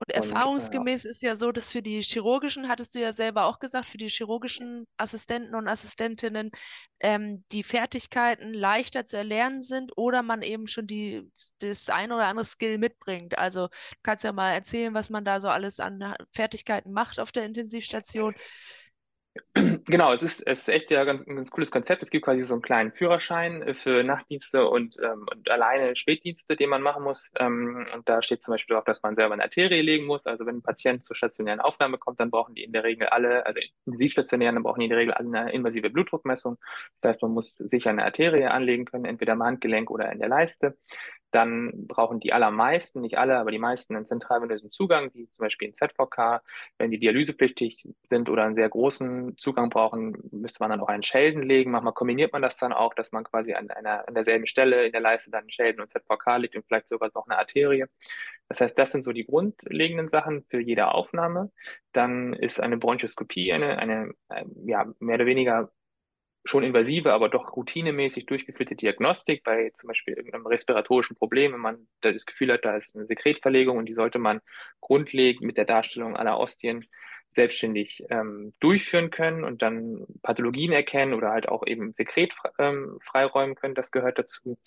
Und 0.00 0.14
erfahrungsgemäß 0.14 1.04
ist 1.04 1.22
ja 1.22 1.36
so, 1.36 1.52
dass 1.52 1.70
für 1.72 1.82
die 1.82 2.00
chirurgischen, 2.00 2.68
hattest 2.68 2.94
du 2.94 3.00
ja 3.00 3.12
selber 3.12 3.44
auch 3.44 3.58
gesagt, 3.58 3.84
für 3.86 3.98
die 3.98 4.08
chirurgischen 4.08 4.86
Assistenten 4.96 5.54
und 5.54 5.68
Assistentinnen 5.68 6.50
ähm, 7.00 7.44
die 7.52 7.62
Fertigkeiten 7.62 8.54
leichter 8.54 9.04
zu 9.04 9.18
erlernen 9.18 9.60
sind 9.60 9.92
oder 9.98 10.22
man 10.22 10.40
eben 10.40 10.68
schon 10.68 10.86
die, 10.86 11.30
das 11.58 11.90
ein 11.90 12.12
oder 12.12 12.24
andere 12.24 12.46
Skill 12.46 12.78
mitbringt. 12.78 13.36
Also 13.36 13.68
du 13.68 13.98
kannst 14.02 14.24
ja 14.24 14.32
mal 14.32 14.52
erzählen, 14.52 14.94
was 14.94 15.10
man 15.10 15.24
da 15.24 15.38
so 15.38 15.48
alles 15.48 15.80
an 15.80 16.14
Fertigkeiten 16.32 16.92
macht 16.92 17.20
auf 17.20 17.30
der 17.30 17.44
Intensivstation. 17.44 18.34
Genau, 19.54 20.12
es 20.12 20.22
ist, 20.22 20.46
es 20.46 20.60
ist 20.60 20.68
echt 20.68 20.90
ja 20.90 21.04
ganz, 21.04 21.26
ein 21.26 21.36
ganz 21.36 21.50
cooles 21.50 21.70
Konzept. 21.70 22.02
Es 22.02 22.10
gibt 22.10 22.24
quasi 22.24 22.42
so 22.42 22.54
einen 22.54 22.62
kleinen 22.62 22.92
Führerschein 22.92 23.62
äh, 23.62 23.74
für 23.74 24.02
Nachtdienste 24.02 24.68
und, 24.68 24.96
ähm, 25.02 25.26
und 25.30 25.50
alleine 25.50 25.96
Spätdienste, 25.96 26.56
den 26.56 26.70
man 26.70 26.82
machen 26.82 27.02
muss. 27.02 27.30
Ähm, 27.38 27.86
und 27.94 28.08
da 28.08 28.22
steht 28.22 28.42
zum 28.42 28.52
Beispiel 28.52 28.76
auch, 28.76 28.84
dass 28.84 29.02
man 29.02 29.16
selber 29.16 29.34
eine 29.34 29.42
Arterie 29.44 29.82
legen 29.82 30.06
muss. 30.06 30.26
Also 30.26 30.46
wenn 30.46 30.56
ein 30.56 30.62
Patient 30.62 31.04
zur 31.04 31.16
stationären 31.16 31.60
Aufnahme 31.60 31.98
kommt, 31.98 32.20
dann 32.20 32.30
brauchen 32.30 32.54
die 32.54 32.64
in 32.64 32.72
der 32.72 32.84
Regel 32.84 33.08
alle, 33.08 33.46
also 33.46 33.60
intensivstationären, 33.86 34.56
dann 34.56 34.62
brauchen 34.62 34.80
die 34.80 34.86
in 34.86 34.90
der 34.90 34.98
Regel 34.98 35.14
alle 35.14 35.28
eine 35.28 35.52
invasive 35.52 35.90
Blutdruckmessung. 35.90 36.58
Das 37.00 37.10
heißt, 37.10 37.22
man 37.22 37.32
muss 37.32 37.56
sicher 37.56 37.90
eine 37.90 38.04
Arterie 38.04 38.50
anlegen 38.50 38.84
können, 38.84 39.04
entweder 39.04 39.32
im 39.34 39.42
Handgelenk 39.42 39.90
oder 39.90 40.10
in 40.12 40.18
der 40.18 40.28
Leiste 40.28 40.76
dann 41.30 41.86
brauchen 41.86 42.20
die 42.20 42.32
allermeisten, 42.32 43.00
nicht 43.00 43.18
alle, 43.18 43.38
aber 43.38 43.50
die 43.50 43.58
meisten 43.58 43.96
einen 43.96 44.06
zentralvenösen 44.06 44.70
Zugang, 44.70 45.10
wie 45.14 45.28
zum 45.30 45.44
Beispiel 45.44 45.68
in 45.68 45.74
ZVK. 45.74 46.42
Wenn 46.78 46.90
die 46.90 46.98
dialysepflichtig 46.98 47.88
sind 48.08 48.28
oder 48.28 48.44
einen 48.44 48.54
sehr 48.56 48.68
großen 48.68 49.19
Zugang 49.36 49.70
brauchen, 49.70 50.16
müsste 50.32 50.62
man 50.62 50.70
dann 50.70 50.80
auch 50.80 50.88
einen 50.88 51.02
Schelden 51.02 51.42
legen. 51.42 51.70
Manchmal 51.70 51.92
kombiniert 51.92 52.32
man 52.32 52.42
das 52.42 52.56
dann 52.56 52.72
auch, 52.72 52.94
dass 52.94 53.12
man 53.12 53.24
quasi 53.24 53.54
an 53.54 53.70
einer, 53.70 54.06
an 54.06 54.14
derselben 54.14 54.46
Stelle 54.46 54.86
in 54.86 54.92
der 54.92 55.00
Leiste 55.00 55.30
dann 55.30 55.40
einen 55.40 55.50
Schelden 55.50 55.80
und 55.80 55.88
ZVK 55.88 56.38
legt 56.38 56.56
und 56.56 56.66
vielleicht 56.66 56.88
sogar 56.88 57.10
noch 57.14 57.26
eine 57.26 57.38
Arterie. 57.38 57.86
Das 58.48 58.60
heißt, 58.60 58.78
das 58.78 58.92
sind 58.92 59.04
so 59.04 59.12
die 59.12 59.24
grundlegenden 59.26 60.08
Sachen 60.08 60.44
für 60.48 60.60
jede 60.60 60.92
Aufnahme. 60.92 61.50
Dann 61.92 62.32
ist 62.34 62.60
eine 62.60 62.76
Bronchoskopie 62.78 63.52
eine, 63.52 63.78
eine, 63.78 64.12
ja, 64.64 64.86
mehr 64.98 65.16
oder 65.16 65.26
weniger 65.26 65.70
schon 66.44 66.62
invasive, 66.62 67.12
aber 67.12 67.28
doch 67.28 67.56
routinemäßig 67.56 68.26
durchgeführte 68.26 68.74
Diagnostik 68.74 69.44
bei 69.44 69.70
zum 69.76 69.88
Beispiel 69.88 70.14
irgendeinem 70.14 70.46
respiratorischen 70.46 71.16
Problem, 71.16 71.52
wenn 71.52 71.60
man 71.60 71.88
das 72.00 72.26
Gefühl 72.26 72.52
hat, 72.52 72.64
da 72.64 72.76
ist 72.76 72.96
eine 72.96 73.06
Sekretverlegung 73.06 73.76
und 73.76 73.86
die 73.86 73.94
sollte 73.94 74.18
man 74.18 74.40
grundlegend 74.80 75.42
mit 75.42 75.56
der 75.56 75.66
Darstellung 75.66 76.16
aller 76.16 76.38
Ostien 76.38 76.86
selbstständig 77.32 78.04
ähm, 78.10 78.52
durchführen 78.60 79.10
können 79.10 79.44
und 79.44 79.62
dann 79.62 80.06
Pathologien 80.22 80.72
erkennen 80.72 81.14
oder 81.14 81.30
halt 81.30 81.48
auch 81.48 81.66
eben 81.66 81.92
Sekret 81.92 82.34
ähm, 82.58 82.98
freiräumen 83.02 83.54
können. 83.54 83.74
Das 83.74 83.90
gehört 83.90 84.18
dazu. 84.18 84.58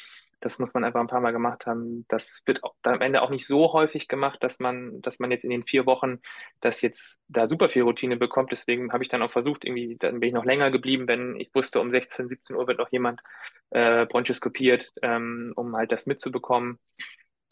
Das 0.43 0.59
muss 0.59 0.73
man 0.73 0.83
einfach 0.83 0.99
ein 0.99 1.07
paar 1.07 1.21
Mal 1.21 1.31
gemacht 1.31 1.65
haben. 1.65 2.05
Das 2.09 2.41
wird 2.45 2.61
am 2.83 3.01
Ende 3.01 3.21
auch 3.21 3.29
nicht 3.29 3.47
so 3.47 3.71
häufig 3.71 4.09
gemacht, 4.09 4.43
dass 4.43 4.59
man, 4.59 5.01
dass 5.01 5.19
man 5.19 5.31
jetzt 5.31 5.45
in 5.45 5.49
den 5.49 5.63
vier 5.63 5.85
Wochen 5.85 6.19
das 6.59 6.81
jetzt 6.81 7.21
da 7.29 7.47
super 7.47 7.69
viel 7.69 7.83
Routine 7.83 8.17
bekommt. 8.17 8.51
Deswegen 8.51 8.91
habe 8.91 9.03
ich 9.03 9.09
dann 9.09 9.21
auch 9.21 9.31
versucht, 9.31 9.63
irgendwie, 9.63 9.95
dann 9.97 10.19
bin 10.19 10.27
ich 10.27 10.33
noch 10.33 10.43
länger 10.43 10.69
geblieben, 10.69 11.07
wenn 11.07 11.39
ich 11.39 11.55
wusste, 11.55 11.79
um 11.79 11.91
16, 11.91 12.27
17 12.27 12.57
Uhr 12.57 12.67
wird 12.67 12.77
noch 12.77 12.91
jemand 12.91 13.21
äh, 13.69 14.05
bronchoskopiert, 14.05 14.91
ähm, 15.01 15.53
um 15.55 15.77
halt 15.77 15.93
das 15.93 16.07
mitzubekommen. 16.07 16.77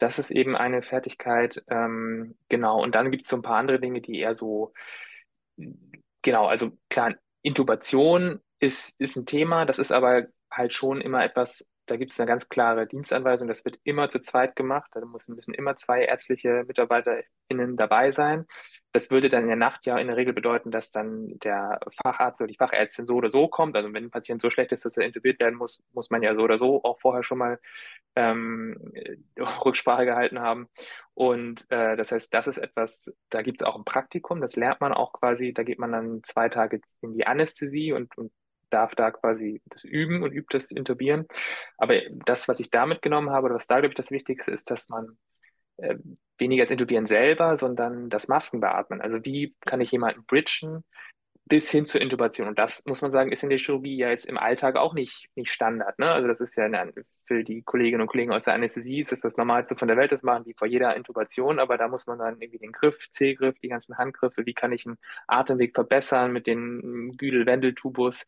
Das 0.02 0.18
ist 0.18 0.32
eben 0.32 0.56
eine 0.56 0.82
Fertigkeit. 0.82 1.62
Ähm, 1.68 2.36
genau. 2.48 2.82
Und 2.82 2.96
dann 2.96 3.12
gibt 3.12 3.22
es 3.22 3.30
so 3.30 3.36
ein 3.36 3.42
paar 3.42 3.56
andere 3.56 3.78
Dinge, 3.78 4.00
die 4.00 4.18
eher 4.18 4.34
so, 4.34 4.72
genau, 6.22 6.46
also 6.46 6.72
klar, 6.90 7.14
Intubation 7.42 8.40
ist, 8.58 9.00
ist 9.00 9.16
ein 9.16 9.26
Thema, 9.26 9.64
das 9.64 9.78
ist 9.78 9.92
aber 9.92 10.26
halt 10.50 10.74
schon 10.74 11.00
immer 11.00 11.24
etwas 11.24 11.68
da 11.86 11.96
gibt 11.96 12.12
es 12.12 12.20
eine 12.20 12.28
ganz 12.28 12.48
klare 12.48 12.86
Dienstanweisung, 12.86 13.48
das 13.48 13.64
wird 13.64 13.78
immer 13.82 14.08
zu 14.08 14.20
zweit 14.20 14.54
gemacht. 14.54 14.90
Da 14.94 15.04
müssen, 15.04 15.34
müssen 15.34 15.52
immer 15.52 15.76
zwei 15.76 16.04
ärztliche 16.04 16.64
MitarbeiterInnen 16.66 17.76
dabei 17.76 18.12
sein. 18.12 18.46
Das 18.92 19.10
würde 19.10 19.28
dann 19.28 19.42
in 19.42 19.48
der 19.48 19.56
Nacht 19.56 19.84
ja 19.86 19.98
in 19.98 20.06
der 20.06 20.16
Regel 20.16 20.32
bedeuten, 20.32 20.70
dass 20.70 20.92
dann 20.92 21.38
der 21.40 21.80
Facharzt 22.02 22.40
oder 22.40 22.48
die 22.48 22.56
Fachärztin 22.56 23.06
so 23.06 23.16
oder 23.16 23.30
so 23.30 23.48
kommt. 23.48 23.76
Also 23.76 23.92
wenn 23.92 24.04
ein 24.04 24.10
Patient 24.10 24.40
so 24.40 24.50
schlecht 24.50 24.70
ist, 24.72 24.84
dass 24.84 24.96
er 24.96 25.06
intubiert 25.06 25.40
werden 25.40 25.56
muss, 25.56 25.82
muss 25.92 26.10
man 26.10 26.22
ja 26.22 26.34
so 26.34 26.42
oder 26.42 26.58
so 26.58 26.82
auch 26.84 27.00
vorher 27.00 27.24
schon 27.24 27.38
mal 27.38 27.58
ähm, 28.14 28.76
Rücksprache 29.64 30.04
gehalten 30.04 30.40
haben. 30.40 30.68
Und 31.14 31.66
äh, 31.70 31.96
das 31.96 32.12
heißt, 32.12 32.32
das 32.32 32.46
ist 32.46 32.58
etwas, 32.58 33.12
da 33.28 33.42
gibt 33.42 33.60
es 33.60 33.66
auch 33.66 33.76
ein 33.76 33.84
Praktikum, 33.84 34.40
das 34.40 34.56
lernt 34.56 34.80
man 34.80 34.92
auch 34.92 35.12
quasi, 35.12 35.52
da 35.52 35.62
geht 35.64 35.78
man 35.78 35.92
dann 35.92 36.22
zwei 36.22 36.48
Tage 36.48 36.80
in 37.00 37.14
die 37.14 37.26
Anästhesie 37.26 37.92
und, 37.92 38.16
und 38.16 38.32
darf 38.72 38.94
da 38.94 39.10
quasi 39.10 39.60
das 39.66 39.84
üben 39.84 40.22
und 40.22 40.32
übt 40.32 40.56
das 40.56 40.70
Intubieren. 40.70 41.26
Aber 41.78 42.00
das, 42.26 42.48
was 42.48 42.60
ich 42.60 42.70
da 42.70 42.86
mitgenommen 42.86 43.30
habe, 43.30 43.46
oder 43.46 43.54
was 43.56 43.66
da, 43.66 43.80
glaube 43.80 43.92
ich, 43.92 43.96
das 43.96 44.10
Wichtigste 44.10 44.50
ist, 44.50 44.70
dass 44.70 44.88
man 44.88 45.18
äh, 45.78 45.96
weniger 46.38 46.64
das 46.64 46.70
Intubieren 46.70 47.06
selber, 47.06 47.56
sondern 47.56 48.10
das 48.10 48.28
Maskenbeatmen. 48.28 49.00
Also 49.00 49.24
wie 49.24 49.54
kann 49.60 49.80
ich 49.80 49.90
jemanden 49.92 50.24
bridgen 50.26 50.84
bis 51.46 51.70
hin 51.70 51.86
zur 51.86 52.00
Intubation? 52.00 52.48
Und 52.48 52.58
das, 52.58 52.84
muss 52.86 53.02
man 53.02 53.12
sagen, 53.12 53.32
ist 53.32 53.42
in 53.42 53.50
der 53.50 53.58
Chirurgie 53.58 53.96
ja 53.96 54.10
jetzt 54.10 54.26
im 54.26 54.38
Alltag 54.38 54.76
auch 54.76 54.94
nicht, 54.94 55.28
nicht 55.34 55.50
Standard. 55.50 55.98
Ne? 55.98 56.10
Also 56.10 56.28
das 56.28 56.40
ist 56.40 56.56
ja 56.56 56.64
eine, 56.64 56.92
für 57.26 57.44
die 57.44 57.62
Kolleginnen 57.62 58.02
und 58.02 58.08
Kollegen 58.08 58.32
aus 58.32 58.44
der 58.44 58.54
Anästhesie 58.54 59.00
ist 59.00 59.12
das 59.12 59.20
das 59.20 59.36
Normalste 59.36 59.76
von 59.76 59.88
der 59.88 59.96
Welt, 59.96 60.12
das 60.12 60.22
machen 60.22 60.44
die 60.44 60.54
vor 60.56 60.68
jeder 60.68 60.96
Intubation, 60.96 61.58
aber 61.58 61.78
da 61.78 61.88
muss 61.88 62.06
man 62.06 62.18
dann 62.18 62.40
irgendwie 62.40 62.58
den 62.58 62.72
Griff, 62.72 63.10
C-Griff, 63.10 63.58
die 63.58 63.68
ganzen 63.68 63.98
Handgriffe, 63.98 64.46
wie 64.46 64.54
kann 64.54 64.72
ich 64.72 64.86
einen 64.86 64.98
Atemweg 65.26 65.74
verbessern 65.74 66.32
mit 66.32 66.46
den 66.46 67.12
Güdel-Wendeltubus, 67.16 68.26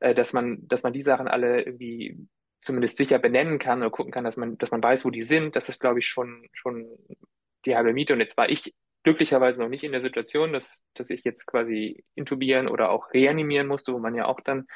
äh, 0.00 0.14
dass 0.14 0.32
man, 0.32 0.66
dass 0.66 0.82
man 0.82 0.92
die 0.92 1.02
Sachen 1.02 1.28
alle 1.28 1.62
irgendwie 1.62 2.28
zumindest 2.60 2.96
sicher 2.96 3.18
benennen 3.18 3.58
kann 3.58 3.80
oder 3.80 3.90
gucken 3.90 4.12
kann, 4.12 4.24
dass 4.24 4.36
man, 4.36 4.58
dass 4.58 4.70
man 4.70 4.82
weiß, 4.82 5.04
wo 5.04 5.10
die 5.10 5.22
sind, 5.22 5.56
das 5.56 5.68
ist, 5.68 5.80
glaube 5.80 6.00
ich, 6.00 6.06
schon, 6.06 6.48
schon 6.52 6.88
die 7.64 7.76
halbe 7.76 7.92
Miete. 7.92 8.14
Und 8.14 8.20
jetzt 8.20 8.36
war 8.36 8.48
ich 8.48 8.74
glücklicherweise 9.02 9.62
noch 9.62 9.68
nicht 9.68 9.84
in 9.84 9.92
der 9.92 10.00
Situation, 10.00 10.52
dass, 10.52 10.82
dass 10.94 11.10
ich 11.10 11.24
jetzt 11.24 11.46
quasi 11.46 12.04
intubieren 12.14 12.68
oder 12.68 12.90
auch 12.90 13.12
reanimieren 13.12 13.66
musste, 13.66 13.92
wo 13.92 13.98
man 13.98 14.14
ja 14.14 14.26
auch 14.26 14.40
dann 14.40 14.66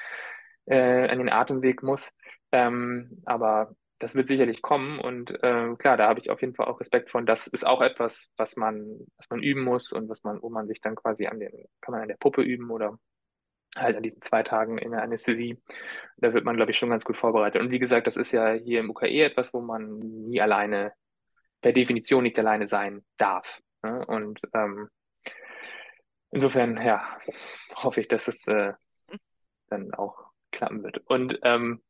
äh, 0.66 1.08
an 1.08 1.18
den 1.18 1.28
Atemweg 1.28 1.82
muss. 1.82 2.12
Ähm, 2.52 3.22
aber 3.24 3.74
das 3.98 4.14
wird 4.16 4.28
sicherlich 4.28 4.62
kommen 4.62 4.98
und 4.98 5.30
äh, 5.42 5.74
klar, 5.76 5.96
da 5.96 6.08
habe 6.08 6.20
ich 6.20 6.30
auf 6.30 6.40
jeden 6.40 6.54
Fall 6.54 6.66
auch 6.66 6.80
Respekt 6.80 7.10
von. 7.10 7.24
Das 7.24 7.46
ist 7.46 7.64
auch 7.64 7.80
etwas, 7.80 8.30
was 8.36 8.56
man, 8.56 9.06
was 9.16 9.30
man 9.30 9.40
üben 9.40 9.62
muss 9.62 9.92
und 9.92 10.08
was 10.08 10.24
man, 10.24 10.42
wo 10.42 10.50
man 10.50 10.66
sich 10.66 10.80
dann 10.80 10.96
quasi 10.96 11.26
an 11.26 11.38
den, 11.38 11.52
kann 11.80 11.92
man 11.92 12.02
an 12.02 12.08
der 12.08 12.16
Puppe 12.16 12.42
üben 12.42 12.70
oder 12.70 12.98
halt 13.76 13.96
an 13.96 14.02
diesen 14.02 14.20
zwei 14.20 14.42
Tagen 14.42 14.78
in 14.78 14.90
der 14.90 15.02
Anästhesie. 15.02 15.62
Da 16.16 16.34
wird 16.34 16.44
man, 16.44 16.56
glaube 16.56 16.72
ich, 16.72 16.78
schon 16.78 16.90
ganz 16.90 17.04
gut 17.04 17.16
vorbereitet. 17.16 17.62
Und 17.62 17.70
wie 17.70 17.78
gesagt, 17.78 18.06
das 18.06 18.16
ist 18.16 18.32
ja 18.32 18.52
hier 18.52 18.80
im 18.80 18.90
UKE 18.90 19.24
etwas, 19.24 19.54
wo 19.54 19.60
man 19.60 19.98
nie 19.98 20.40
alleine, 20.40 20.92
per 21.60 21.72
Definition 21.72 22.24
nicht 22.24 22.38
alleine 22.38 22.66
sein 22.66 23.04
darf. 23.16 23.62
Ne? 23.82 24.04
Und 24.06 24.40
ähm, 24.54 24.88
insofern, 26.30 26.76
ja, 26.76 27.18
hoffe 27.74 28.00
ich, 28.00 28.08
dass 28.08 28.28
es 28.28 28.46
äh, 28.46 28.72
dann 29.68 29.92
auch 29.94 30.30
klappen 30.50 30.82
wird. 30.82 30.98
Und 31.06 31.38
ähm, 31.42 31.82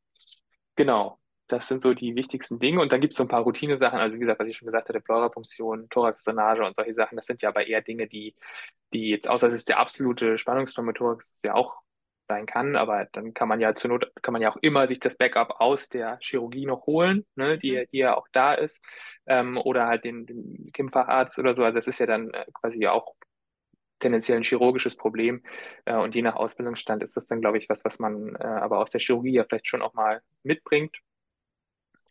genau, 0.75 1.19
das 1.47 1.67
sind 1.67 1.83
so 1.83 1.93
die 1.93 2.15
wichtigsten 2.15 2.59
Dinge. 2.59 2.81
Und 2.81 2.91
dann 2.91 3.01
gibt 3.01 3.13
es 3.13 3.17
so 3.17 3.23
ein 3.23 3.29
paar 3.29 3.43
Routine-Sachen. 3.43 3.99
Also 3.99 4.15
wie 4.15 4.19
gesagt, 4.19 4.39
was 4.39 4.49
ich 4.49 4.57
schon 4.57 4.65
gesagt 4.65 4.89
hatte, 4.89 5.01
Pleurapunktion, 5.01 5.89
Thorax-Drainage 5.89 6.65
und 6.65 6.75
solche 6.75 6.95
Sachen, 6.95 7.15
das 7.15 7.25
sind 7.25 7.41
ja 7.41 7.49
aber 7.49 7.67
eher 7.67 7.81
Dinge, 7.81 8.07
die, 8.07 8.35
die 8.93 9.09
jetzt, 9.09 9.29
außer 9.29 9.47
es 9.49 9.59
ist 9.59 9.69
der 9.69 9.79
absolute 9.79 10.37
Spannungsstrom-Thorax, 10.37 11.31
das 11.31 11.41
ja 11.43 11.53
auch 11.53 11.82
sein 12.27 12.45
kann, 12.45 12.75
aber 12.75 13.07
dann 13.11 13.33
kann 13.33 13.47
man 13.47 13.59
ja 13.59 13.75
zur 13.75 13.91
Not, 13.91 14.11
kann 14.21 14.33
man 14.33 14.41
ja 14.41 14.51
auch 14.51 14.57
immer 14.57 14.87
sich 14.87 14.99
das 14.99 15.15
Backup 15.15 15.59
aus 15.59 15.89
der 15.89 16.17
Chirurgie 16.21 16.65
noch 16.65 16.85
holen, 16.85 17.25
ne, 17.35 17.57
die, 17.57 17.77
mhm. 17.77 17.85
die 17.91 17.97
ja 17.97 18.15
auch 18.15 18.27
da 18.31 18.53
ist, 18.53 18.81
ähm, 19.25 19.57
oder 19.57 19.87
halt 19.87 20.05
den, 20.05 20.25
den 20.25 20.71
Kim-Facharzt 20.73 21.39
oder 21.39 21.55
so. 21.55 21.63
Also 21.63 21.75
das 21.75 21.87
ist 21.87 21.99
ja 21.99 22.05
dann 22.05 22.31
äh, 22.31 22.45
quasi 22.53 22.87
auch 22.87 23.13
tendenziell 23.99 24.37
ein 24.37 24.43
chirurgisches 24.43 24.95
Problem. 24.95 25.43
Äh, 25.85 25.95
und 25.95 26.15
je 26.15 26.21
nach 26.21 26.35
Ausbildungsstand 26.35 27.03
ist 27.03 27.17
das 27.17 27.25
dann, 27.27 27.41
glaube 27.41 27.57
ich, 27.57 27.69
was, 27.69 27.83
was 27.85 27.99
man 27.99 28.35
äh, 28.35 28.43
aber 28.43 28.79
aus 28.79 28.91
der 28.91 29.01
Chirurgie 29.01 29.33
ja 29.33 29.45
vielleicht 29.47 29.67
schon 29.67 29.81
auch 29.81 29.93
mal 29.93 30.21
mitbringt. 30.43 30.95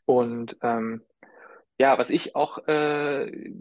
Und 0.04 0.57
ähm, 0.62 1.02
ja, 1.78 1.99
was 1.99 2.11
ich 2.11 2.35
auch 2.35 2.59
äh, 2.66 3.52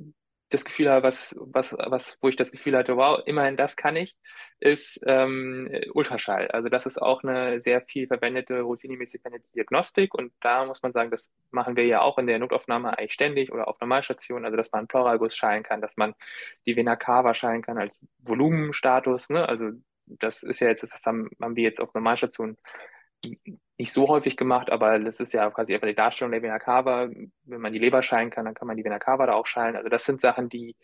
das 0.51 0.65
Gefühl 0.65 0.89
habe, 0.89 1.03
was, 1.08 1.36
was, 1.39 1.74
was, 1.74 2.17
wo 2.22 2.29
ich 2.29 2.36
das 2.36 2.51
Gefühl 2.51 2.77
hatte, 2.77 2.96
wow, 2.98 3.22
immerhin 3.25 3.58
das 3.58 3.75
kann 3.75 3.96
ich, 3.96 4.15
ist 4.60 5.01
ähm, 5.08 5.70
Ultraschall. 5.93 6.50
Also 6.50 6.70
das 6.70 6.86
ist 6.86 7.01
auch 7.01 7.24
eine 7.24 7.62
sehr 7.62 7.81
viel 7.81 8.08
verwendete, 8.08 8.62
routinemäßig 8.62 9.22
verwendete 9.22 9.51
Diagnostik 9.53 10.13
und 10.13 10.34
da 10.41 10.65
muss 10.65 10.81
man 10.84 10.93
sagen, 10.93 11.10
das 11.12 11.31
machen 11.51 11.75
wir 11.75 11.86
ja 11.86 12.01
auch 12.01 12.17
in 12.17 12.27
der 12.27 12.39
Notaufnahme 12.39 12.98
eigentlich 12.98 13.13
ständig 13.13 13.51
oder 13.51 13.67
auf 13.67 13.79
Normalstationen, 13.79 14.46
also 14.46 14.58
dass 14.58 14.72
man 14.72 14.88
Pleuralguss 14.88 15.36
schallen 15.36 15.63
kann, 15.63 15.81
dass 15.81 15.98
man 15.98 16.13
die 16.65 16.75
Vena 16.75 16.96
cava 16.96 17.34
schallen 17.34 17.62
kann 17.62 17.77
als 17.77 18.05
Volumenstatus, 18.20 19.29
ne? 19.29 19.48
Also 19.48 19.72
das 20.05 20.43
ist 20.43 20.60
ja 20.60 20.67
jetzt, 20.67 20.84
das 20.84 21.05
haben, 21.05 21.29
haben 21.41 21.55
wir 21.55 21.63
jetzt 21.63 21.79
auf 21.79 21.93
Normalstationen 21.93 22.58
nicht 23.81 23.93
so 23.93 24.07
häufig 24.07 24.38
gemacht, 24.38 24.69
aber 24.69 24.99
das 24.99 25.19
ist 25.19 25.34
ja 25.34 25.49
quasi 25.49 25.73
einfach 25.73 25.88
die 25.88 25.95
Darstellung 25.95 26.32
der 26.32 26.43
Vena 26.43 26.60
cava. 26.60 27.10
Wenn 27.10 27.62
man 27.62 27.73
die 27.73 27.79
Leber 27.79 28.03
schalen 28.03 28.29
kann, 28.29 28.45
dann 28.45 28.53
kann 28.53 28.67
man 28.67 28.77
die 28.77 28.84
Vena 28.84 28.99
cava 28.99 29.25
da 29.25 29.34
auch 29.34 29.47
schalen. 29.47 29.75
Also 29.75 29.89
das 29.89 30.06
sind 30.06 30.21
Sachen, 30.21 30.49
die, 30.49 30.75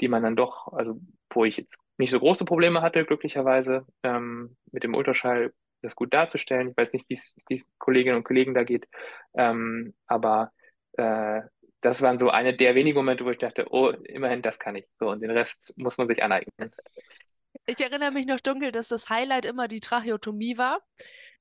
die 0.00 0.08
man 0.08 0.22
dann 0.22 0.36
doch, 0.36 0.72
also 0.72 0.98
wo 1.30 1.44
ich 1.44 1.58
jetzt 1.58 1.78
nicht 1.98 2.10
so 2.10 2.18
große 2.18 2.46
Probleme 2.46 2.80
hatte, 2.80 3.04
glücklicherweise, 3.04 3.84
ähm, 4.02 4.56
mit 4.72 4.84
dem 4.84 4.94
Ultraschall 4.94 5.52
das 5.82 5.94
gut 5.96 6.14
darzustellen. 6.14 6.70
Ich 6.70 6.76
weiß 6.78 6.94
nicht, 6.94 7.04
wie 7.10 7.14
es 7.14 7.66
Kolleginnen 7.76 8.16
und 8.16 8.24
Kollegen 8.24 8.54
da 8.54 8.64
geht, 8.64 8.88
ähm, 9.34 9.92
aber 10.06 10.50
äh, 10.94 11.42
das 11.82 12.00
waren 12.00 12.18
so 12.18 12.30
eine 12.30 12.56
der 12.56 12.74
wenigen 12.74 12.96
Momente, 12.96 13.26
wo 13.26 13.30
ich 13.30 13.38
dachte, 13.38 13.66
oh, 13.68 13.90
immerhin, 13.90 14.40
das 14.40 14.58
kann 14.58 14.76
ich. 14.76 14.86
So, 14.98 15.10
und 15.10 15.20
den 15.20 15.30
Rest 15.30 15.74
muss 15.76 15.98
man 15.98 16.08
sich 16.08 16.22
aneignen. 16.22 16.72
Ich 17.66 17.80
erinnere 17.80 18.12
mich 18.12 18.26
noch 18.26 18.40
dunkel, 18.40 18.72
dass 18.72 18.88
das 18.88 19.10
Highlight 19.10 19.44
immer 19.44 19.68
die 19.68 19.80
Tracheotomie 19.80 20.56
war. 20.56 20.80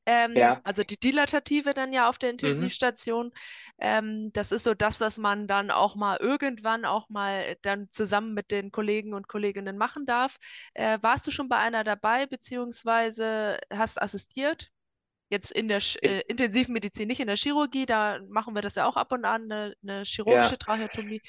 Ähm, 0.06 0.58
Ja. 0.58 0.64
also 0.64 0.84
die 0.84 1.00
Dilatative 1.00 1.74
dann 1.74 1.94
ja 1.94 2.10
auf 2.10 2.18
der 2.20 2.30
Mhm. 2.42 2.70
Intensivstation. 2.70 3.32
Ähm, 3.80 4.32
das 4.34 4.52
ist 4.52 4.64
so 4.64 4.74
das, 4.74 5.02
was 5.02 5.18
man 5.18 5.48
dann 5.48 5.72
auch 5.72 5.96
mal 5.96 6.18
irgendwann 6.18 6.86
auch 6.86 7.10
mal 7.10 7.58
dann 7.62 7.90
zusammen 7.90 8.34
mit 8.34 8.52
den 8.52 8.72
Kollegen 8.72 9.14
und 9.14 9.28
Kolleginnen 9.28 9.78
machen 9.78 10.06
darf. 10.06 10.38
Äh, 10.74 11.00
warst 11.02 11.26
du 11.28 11.32
schon 11.32 11.50
bei 11.50 11.58
einer 11.58 11.84
dabei, 11.84 12.28
beziehungsweise 12.28 13.60
hast 13.72 14.02
assistiert? 14.02 14.70
Jetzt 15.30 15.52
in 15.52 15.68
der 15.68 15.82
Sch- 15.82 16.00
Äh, 16.02 16.22
Intensivmedizin, 16.28 17.08
nicht 17.08 17.20
in 17.20 17.28
der 17.28 17.36
Chirurgie, 17.38 17.86
da 17.88 18.20
machen 18.30 18.54
wir 18.56 18.62
das 18.62 18.76
ja 18.76 18.86
auch 18.88 18.96
ab 18.96 19.12
und 19.12 19.26
an, 19.26 19.52
eine, 19.52 19.76
eine 19.84 20.04
Ja. 20.26 20.52
chirurgische 20.52 20.58
Tracheotomie. 20.58 21.22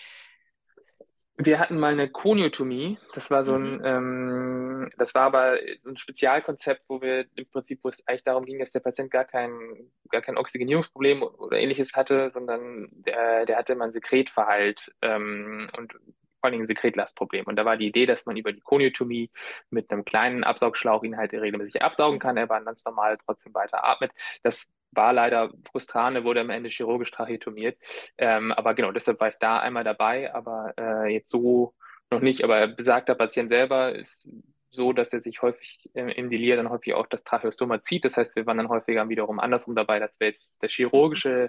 Wir 1.38 1.58
hatten 1.60 1.78
mal 1.78 1.92
eine 1.92 2.08
Koniotomie. 2.10 2.98
Das 3.14 3.30
war 3.30 3.44
so 3.44 3.52
Mhm. 3.58 3.80
ein, 3.82 3.84
ähm, 3.84 4.90
das 4.96 5.14
war 5.14 5.24
aber 5.24 5.58
so 5.82 5.90
ein 5.90 5.96
Spezialkonzept, 5.98 6.84
wo 6.88 7.02
wir 7.02 7.26
im 7.34 7.46
Prinzip, 7.50 7.80
wo 7.82 7.88
es 7.90 8.06
eigentlich 8.06 8.24
darum 8.24 8.46
ging, 8.46 8.58
dass 8.58 8.72
der 8.72 8.80
Patient 8.80 9.10
gar 9.10 9.26
kein, 9.26 9.90
gar 10.10 10.22
kein 10.22 10.38
Oxygenierungsproblem 10.38 11.22
oder 11.22 11.58
ähnliches 11.58 11.94
hatte, 11.94 12.30
sondern 12.32 12.88
der, 12.90 13.44
der 13.44 13.56
hatte 13.58 13.74
immer 13.74 13.84
ein 13.84 13.92
Sekretverhalt 13.92 14.94
ähm, 15.02 15.68
und 15.76 15.92
vor 15.92 16.00
allen 16.48 16.52
Dingen 16.52 16.64
ein 16.64 16.68
Sekretlastproblem. 16.68 17.46
Und 17.46 17.56
da 17.56 17.64
war 17.64 17.76
die 17.76 17.88
Idee, 17.88 18.06
dass 18.06 18.24
man 18.24 18.36
über 18.36 18.52
die 18.52 18.60
Koniotomie 18.60 19.30
mit 19.70 19.90
einem 19.90 20.04
kleinen 20.04 20.44
Absaugschlauch 20.44 21.02
ihn 21.02 21.16
halt 21.18 21.32
regelmäßig 21.34 21.82
absaugen 21.82 22.16
Mhm. 22.16 22.20
kann. 22.20 22.36
Er 22.38 22.48
war 22.48 22.62
ganz 22.64 22.84
normal 22.84 23.16
trotzdem 23.26 23.52
weiter 23.54 23.84
atmet. 23.84 24.12
Das 24.42 24.70
war 24.96 25.12
leider 25.12 25.52
frustrant, 25.70 26.16
er 26.16 26.24
wurde 26.24 26.40
am 26.40 26.50
Ende 26.50 26.68
chirurgisch 26.68 27.10
tracheotomiert. 27.10 27.78
Ähm, 28.18 28.52
aber 28.52 28.74
genau, 28.74 28.92
deshalb 28.92 29.20
war 29.20 29.28
ich 29.28 29.36
da 29.40 29.58
einmal 29.58 29.84
dabei, 29.84 30.34
aber 30.34 30.74
äh, 30.78 31.12
jetzt 31.12 31.30
so 31.30 31.74
noch 32.10 32.20
nicht. 32.20 32.44
Aber 32.44 32.66
besagter 32.68 33.14
Patient 33.14 33.50
selber 33.50 33.94
ist 33.94 34.28
so, 34.70 34.92
dass 34.92 35.12
er 35.12 35.20
sich 35.20 35.42
häufig 35.42 35.90
äh, 35.94 36.12
im 36.12 36.30
Delir 36.30 36.56
dann 36.56 36.70
häufig 36.70 36.94
auch 36.94 37.06
das 37.06 37.24
Tracheostoma 37.24 37.82
zieht. 37.82 38.04
Das 38.04 38.16
heißt, 38.16 38.36
wir 38.36 38.46
waren 38.46 38.58
dann 38.58 38.68
häufiger 38.68 39.08
wiederum 39.08 39.40
andersrum 39.40 39.74
dabei, 39.74 39.98
dass 39.98 40.20
wir 40.20 40.28
jetzt 40.28 40.62
das 40.62 40.70
chirurgische, 40.72 41.48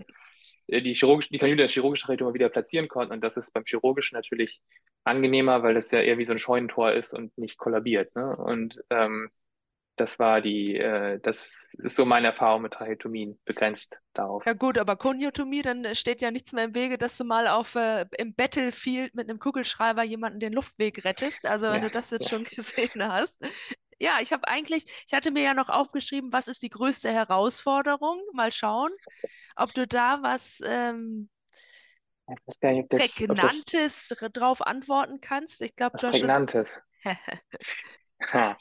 äh, 0.68 0.82
die 0.82 0.94
chirurgische, 0.94 1.30
die 1.30 1.38
Kanüle 1.38 1.58
der 1.58 1.68
chirurgischen 1.68 2.08
Tracheostoma 2.08 2.34
wieder 2.34 2.50
platzieren 2.50 2.88
konnten. 2.88 3.14
Und 3.14 3.22
das 3.24 3.38
ist 3.38 3.54
beim 3.54 3.66
chirurgischen 3.66 4.16
natürlich 4.16 4.62
angenehmer, 5.04 5.64
weil 5.64 5.76
das 5.76 5.92
ja 5.92 6.02
eher 6.02 6.18
wie 6.18 6.26
so 6.26 6.34
ein 6.34 6.40
Scheunentor 6.40 6.94
ist 6.94 7.14
und 7.14 7.38
nicht 7.38 7.58
kollabiert. 7.58 8.16
Ne? 8.16 8.36
Und 8.36 8.82
ähm, 8.90 9.30
das 9.98 10.20
war 10.20 10.42
die, 10.42 10.76
äh, 10.78 11.20
das 11.20 11.74
ist 11.80 11.96
so 11.96 12.06
meine 12.06 12.28
Erfahrung 12.28 12.64
mit 12.64 12.74
Tracheotomien, 12.74 13.40
begrenzt 13.46 14.00
darauf. 14.14 14.46
Ja 14.46 14.54
gut, 14.54 14.78
aber 14.78 14.96
Koniotomie, 14.96 15.62
dann 15.62 15.94
steht 15.94 16.22
ja 16.22 16.32
nichts 16.32 16.54
mehr 16.54 16.64
im 16.66 16.74
Wege, 16.76 16.98
dass 16.98 17.18
du 17.18 17.26
mal 17.26 17.48
auf 17.48 17.76
äh, 17.76 18.06
im 18.18 18.34
Battlefield 18.34 19.14
mit 19.14 19.30
einem 19.30 19.40
Kugelschreiber 19.40 20.04
jemanden 20.04 20.40
den 20.40 20.54
Luftweg 20.54 21.04
rettest. 21.04 21.46
Also 21.46 21.68
wenn 21.68 21.82
Ja, 21.82 21.82
du 21.82 21.90
das 21.90 22.12
jetzt 22.12 22.26
ja. 22.26 22.30
schon 22.30 22.44
gesehen 22.46 23.04
hast. 23.08 23.46
Ja, 24.00 24.20
ich 24.22 24.32
habe 24.32 24.48
eigentlich, 24.48 24.86
ich 25.08 25.14
hatte 25.14 25.32
mir 25.32 25.44
ja 25.44 25.54
noch 25.54 25.70
aufgeschrieben, 25.70 26.32
was 26.32 26.48
ist 26.48 26.62
die 26.64 26.70
größte 26.70 27.12
Herausforderung? 27.12 28.22
Mal 28.34 28.52
schauen, 28.52 28.92
ob 29.56 29.74
du 29.74 29.88
da 29.88 30.22
was 30.24 30.60
ähm, 30.66 31.30
nicht, 32.62 32.92
das, 32.94 33.14
das 33.74 34.08
drauf 34.34 34.62
antworten 34.66 35.22
kannst. 35.22 35.62
Ich 35.62 35.76
glaube, 35.76 35.98
du 35.98 36.08
hast 36.08 36.20
schon. 36.20 36.32
Prägnantes. 36.32 36.80
Ha. 38.34 38.58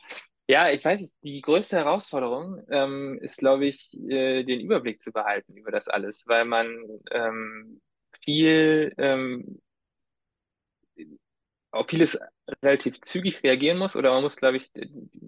Ja, 0.48 0.70
ich 0.70 0.84
weiß, 0.84 1.00
nicht, 1.00 1.14
die 1.24 1.40
größte 1.40 1.76
Herausforderung 1.76 2.62
ähm, 2.70 3.18
ist, 3.20 3.38
glaube 3.38 3.66
ich, 3.66 3.92
äh, 4.08 4.44
den 4.44 4.60
Überblick 4.60 5.00
zu 5.00 5.10
behalten 5.12 5.56
über 5.56 5.72
das 5.72 5.88
alles, 5.88 6.24
weil 6.28 6.44
man 6.44 6.68
ähm, 7.10 7.80
viel 8.12 8.94
ähm, 8.98 9.60
auf 11.70 11.86
vieles 11.88 12.18
relativ 12.62 13.00
zügig 13.00 13.42
reagieren 13.42 13.78
muss 13.78 13.96
oder 13.96 14.12
man 14.12 14.22
muss, 14.22 14.36
glaube 14.36 14.56
ich, 14.56 14.70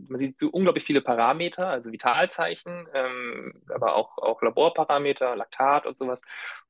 man 0.08 0.20
sieht 0.20 0.38
so 0.38 0.48
unglaublich 0.50 0.84
viele 0.84 1.00
Parameter, 1.00 1.66
also 1.66 1.90
Vitalzeichen, 1.90 2.86
ähm, 2.94 3.54
aber 3.68 3.96
auch, 3.96 4.18
auch 4.18 4.40
Laborparameter, 4.40 5.34
Laktat 5.34 5.86
und 5.86 5.98
sowas. 5.98 6.20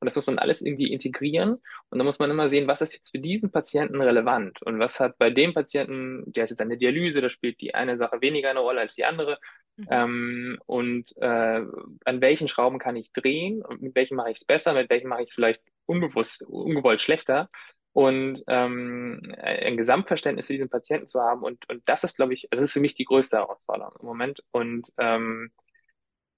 Und 0.00 0.06
das 0.06 0.16
muss 0.16 0.26
man 0.26 0.38
alles 0.38 0.62
irgendwie 0.62 0.92
integrieren. 0.92 1.60
Und 1.90 1.98
dann 1.98 2.06
muss 2.06 2.18
man 2.18 2.30
immer 2.30 2.48
sehen, 2.48 2.66
was 2.66 2.80
ist 2.80 2.94
jetzt 2.94 3.10
für 3.10 3.18
diesen 3.18 3.50
Patienten 3.50 4.00
relevant 4.00 4.62
und 4.62 4.78
was 4.78 5.00
hat 5.00 5.18
bei 5.18 5.30
dem 5.30 5.52
Patienten, 5.52 6.24
der 6.32 6.44
ist 6.44 6.50
jetzt 6.50 6.60
der 6.60 6.76
Dialyse, 6.76 7.20
da 7.20 7.28
spielt 7.28 7.60
die 7.60 7.74
eine 7.74 7.98
Sache 7.98 8.20
weniger 8.20 8.50
eine 8.50 8.60
Rolle 8.60 8.80
als 8.80 8.94
die 8.94 9.04
andere. 9.04 9.38
Mhm. 9.76 9.86
Ähm, 9.90 10.58
und 10.66 11.16
äh, 11.18 11.62
an 12.04 12.20
welchen 12.20 12.48
Schrauben 12.48 12.78
kann 12.78 12.96
ich 12.96 13.12
drehen 13.12 13.62
und 13.62 13.82
mit 13.82 13.94
welchen 13.94 14.16
mache 14.16 14.30
ich 14.30 14.38
es 14.38 14.44
besser, 14.44 14.72
mit 14.72 14.88
welchen 14.88 15.08
mache 15.08 15.22
ich 15.22 15.28
es 15.28 15.34
vielleicht 15.34 15.62
unbewusst, 15.86 16.42
ungewollt 16.42 17.00
schlechter. 17.00 17.48
Und 17.92 18.42
ähm, 18.46 19.34
ein 19.38 19.76
Gesamtverständnis 19.76 20.46
für 20.46 20.52
diesen 20.52 20.68
Patienten 20.68 21.06
zu 21.06 21.20
haben. 21.20 21.42
Und, 21.42 21.68
und 21.68 21.82
das 21.86 22.04
ist, 22.04 22.16
glaube 22.16 22.34
ich, 22.34 22.46
das 22.50 22.62
ist 22.62 22.72
für 22.72 22.80
mich 22.80 22.94
die 22.94 23.04
größte 23.04 23.38
Herausforderung 23.38 23.94
im 24.00 24.06
Moment. 24.06 24.42
Und 24.52 24.92
ähm, 24.98 25.50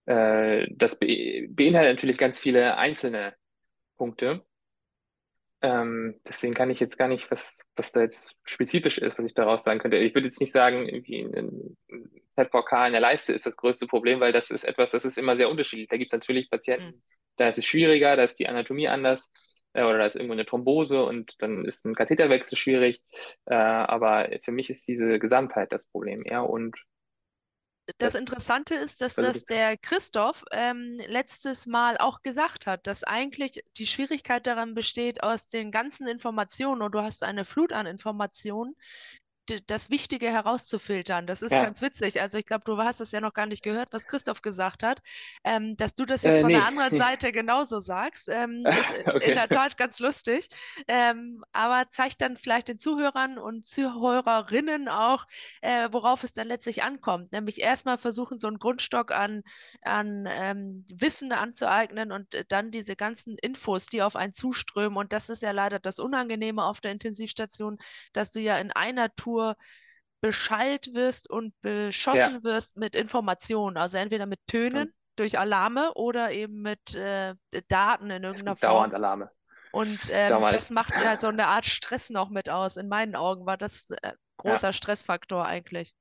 äh, 0.06 0.66
das 0.70 0.98
be 0.98 1.46
beinhaltet 1.50 1.96
natürlich 1.96 2.18
ganz 2.18 2.38
viele 2.38 2.76
einzelne 2.76 3.34
Punkte. 3.96 4.44
Ähm, 5.62 6.18
deswegen 6.26 6.54
kann 6.54 6.70
ich 6.70 6.80
jetzt 6.80 6.96
gar 6.96 7.08
nicht, 7.08 7.30
was, 7.30 7.66
was 7.76 7.92
da 7.92 8.00
jetzt 8.00 8.34
spezifisch 8.44 8.96
ist, 8.96 9.18
was 9.18 9.26
ich 9.26 9.34
daraus 9.34 9.62
sagen 9.62 9.78
könnte. 9.78 9.98
Ich 9.98 10.14
würde 10.14 10.28
jetzt 10.28 10.40
nicht 10.40 10.52
sagen, 10.52 10.88
irgendwie 10.88 11.20
ein 11.20 11.76
ZVK 12.30 12.86
in 12.86 12.92
der 12.92 13.00
Leiste 13.00 13.34
ist 13.34 13.44
das 13.44 13.58
größte 13.58 13.86
Problem, 13.86 14.20
weil 14.20 14.32
das 14.32 14.50
ist 14.50 14.64
etwas, 14.64 14.92
das 14.92 15.04
ist 15.04 15.18
immer 15.18 15.36
sehr 15.36 15.50
unterschiedlich. 15.50 15.88
Da 15.88 15.98
gibt 15.98 16.12
es 16.12 16.16
natürlich 16.16 16.48
Patienten, 16.48 16.96
mhm. 16.96 17.02
da 17.36 17.48
ist 17.48 17.58
es 17.58 17.66
schwieriger, 17.66 18.16
da 18.16 18.22
ist 18.22 18.38
die 18.38 18.48
Anatomie 18.48 18.88
anders 18.88 19.30
äh, 19.72 19.84
oder 19.84 19.98
da 19.98 20.06
ist 20.06 20.16
irgendwo 20.16 20.32
eine 20.32 20.46
Thrombose 20.46 21.04
und 21.04 21.40
dann 21.42 21.64
ist 21.64 21.84
ein 21.84 21.94
Katheterwechsel 21.94 22.56
schwierig. 22.56 23.02
Äh, 23.46 23.54
aber 23.54 24.28
für 24.42 24.52
mich 24.52 24.70
ist 24.70 24.86
diese 24.86 25.18
Gesamtheit 25.18 25.72
das 25.72 25.86
Problem 25.86 26.22
eher 26.24 26.48
und 26.48 26.76
das, 27.98 28.12
das 28.12 28.20
Interessante 28.20 28.74
ist, 28.74 29.00
dass 29.00 29.16
das 29.16 29.44
der 29.46 29.76
Christoph 29.76 30.44
ähm, 30.52 31.00
letztes 31.06 31.66
Mal 31.66 31.96
auch 31.98 32.22
gesagt 32.22 32.66
hat, 32.66 32.86
dass 32.86 33.02
eigentlich 33.04 33.64
die 33.78 33.86
Schwierigkeit 33.86 34.46
daran 34.46 34.74
besteht, 34.74 35.22
aus 35.22 35.48
den 35.48 35.70
ganzen 35.70 36.06
Informationen, 36.06 36.82
und 36.82 36.92
du 36.94 37.00
hast 37.00 37.24
eine 37.24 37.44
Flut 37.44 37.72
an 37.72 37.86
Informationen, 37.86 38.76
das 39.66 39.90
Wichtige 39.90 40.30
herauszufiltern. 40.30 41.26
Das 41.26 41.42
ist 41.42 41.52
ja. 41.52 41.62
ganz 41.62 41.82
witzig. 41.82 42.20
Also 42.20 42.38
ich 42.38 42.46
glaube, 42.46 42.64
du 42.64 42.76
hast 42.78 43.00
das 43.00 43.12
ja 43.12 43.20
noch 43.20 43.34
gar 43.34 43.46
nicht 43.46 43.62
gehört, 43.62 43.92
was 43.92 44.06
Christoph 44.06 44.42
gesagt 44.42 44.82
hat. 44.82 45.00
Ähm, 45.44 45.76
dass 45.76 45.94
du 45.94 46.04
das 46.04 46.22
jetzt 46.22 46.38
äh, 46.38 46.40
von 46.40 46.48
nee. 46.48 46.54
der 46.54 46.66
anderen 46.66 46.94
Seite 46.94 47.32
genauso 47.32 47.80
sagst, 47.80 48.28
ähm, 48.28 48.64
ist 48.80 48.92
okay. 49.06 49.30
in 49.30 49.34
der 49.34 49.48
Tat 49.48 49.76
ganz 49.76 49.98
lustig. 49.98 50.48
Ähm, 50.88 51.44
aber 51.52 51.90
zeigt 51.90 52.20
dann 52.20 52.36
vielleicht 52.36 52.68
den 52.68 52.78
Zuhörern 52.78 53.38
und 53.38 53.66
Zuhörerinnen 53.66 54.88
auch, 54.88 55.26
äh, 55.60 55.88
worauf 55.90 56.24
es 56.24 56.32
dann 56.32 56.48
letztlich 56.48 56.82
ankommt. 56.82 57.32
Nämlich 57.32 57.60
erstmal 57.60 57.98
versuchen, 57.98 58.38
so 58.38 58.48
einen 58.48 58.58
Grundstock 58.58 59.10
an, 59.10 59.42
an 59.82 60.26
ähm, 60.28 60.84
Wissen 60.92 61.32
anzueignen 61.32 62.12
und 62.12 62.34
äh, 62.34 62.44
dann 62.48 62.70
diese 62.70 62.96
ganzen 62.96 63.36
Infos, 63.38 63.86
die 63.86 64.02
auf 64.02 64.16
einen 64.16 64.34
zuströmen. 64.34 64.96
Und 64.96 65.12
das 65.12 65.28
ist 65.28 65.42
ja 65.42 65.50
leider 65.50 65.78
das 65.78 65.98
Unangenehme 65.98 66.64
auf 66.64 66.80
der 66.80 66.92
Intensivstation, 66.92 67.78
dass 68.12 68.30
du 68.30 68.40
ja 68.40 68.58
in 68.58 68.70
einer 68.70 69.14
Tour 69.14 69.39
nur 69.40 69.56
beschallt 70.20 70.94
wirst 70.94 71.30
und 71.30 71.54
beschossen 71.62 72.34
ja. 72.34 72.42
wirst 72.42 72.76
mit 72.76 72.94
Informationen. 72.94 73.76
Also 73.76 73.96
entweder 73.96 74.26
mit 74.26 74.40
Tönen 74.46 74.88
ja. 74.88 74.94
durch 75.16 75.38
Alarme 75.38 75.92
oder 75.94 76.30
eben 76.30 76.60
mit 76.60 76.94
äh, 76.94 77.34
Daten 77.68 78.10
in 78.10 78.22
irgendeiner 78.22 78.56
Form. 78.56 78.72
Dauernd 78.72 78.94
Alarme. 78.94 79.30
Und 79.72 80.10
ähm, 80.10 80.42
das 80.50 80.70
macht 80.70 80.94
ja 81.00 81.16
so 81.16 81.28
eine 81.28 81.46
Art 81.46 81.64
Stress 81.64 82.10
noch 82.10 82.28
mit 82.28 82.50
aus. 82.50 82.76
In 82.76 82.88
meinen 82.88 83.14
Augen 83.14 83.46
war 83.46 83.56
das 83.56 83.90
äh, 84.02 84.12
großer 84.36 84.68
ja. 84.68 84.72
Stressfaktor 84.72 85.46
eigentlich. 85.46 85.94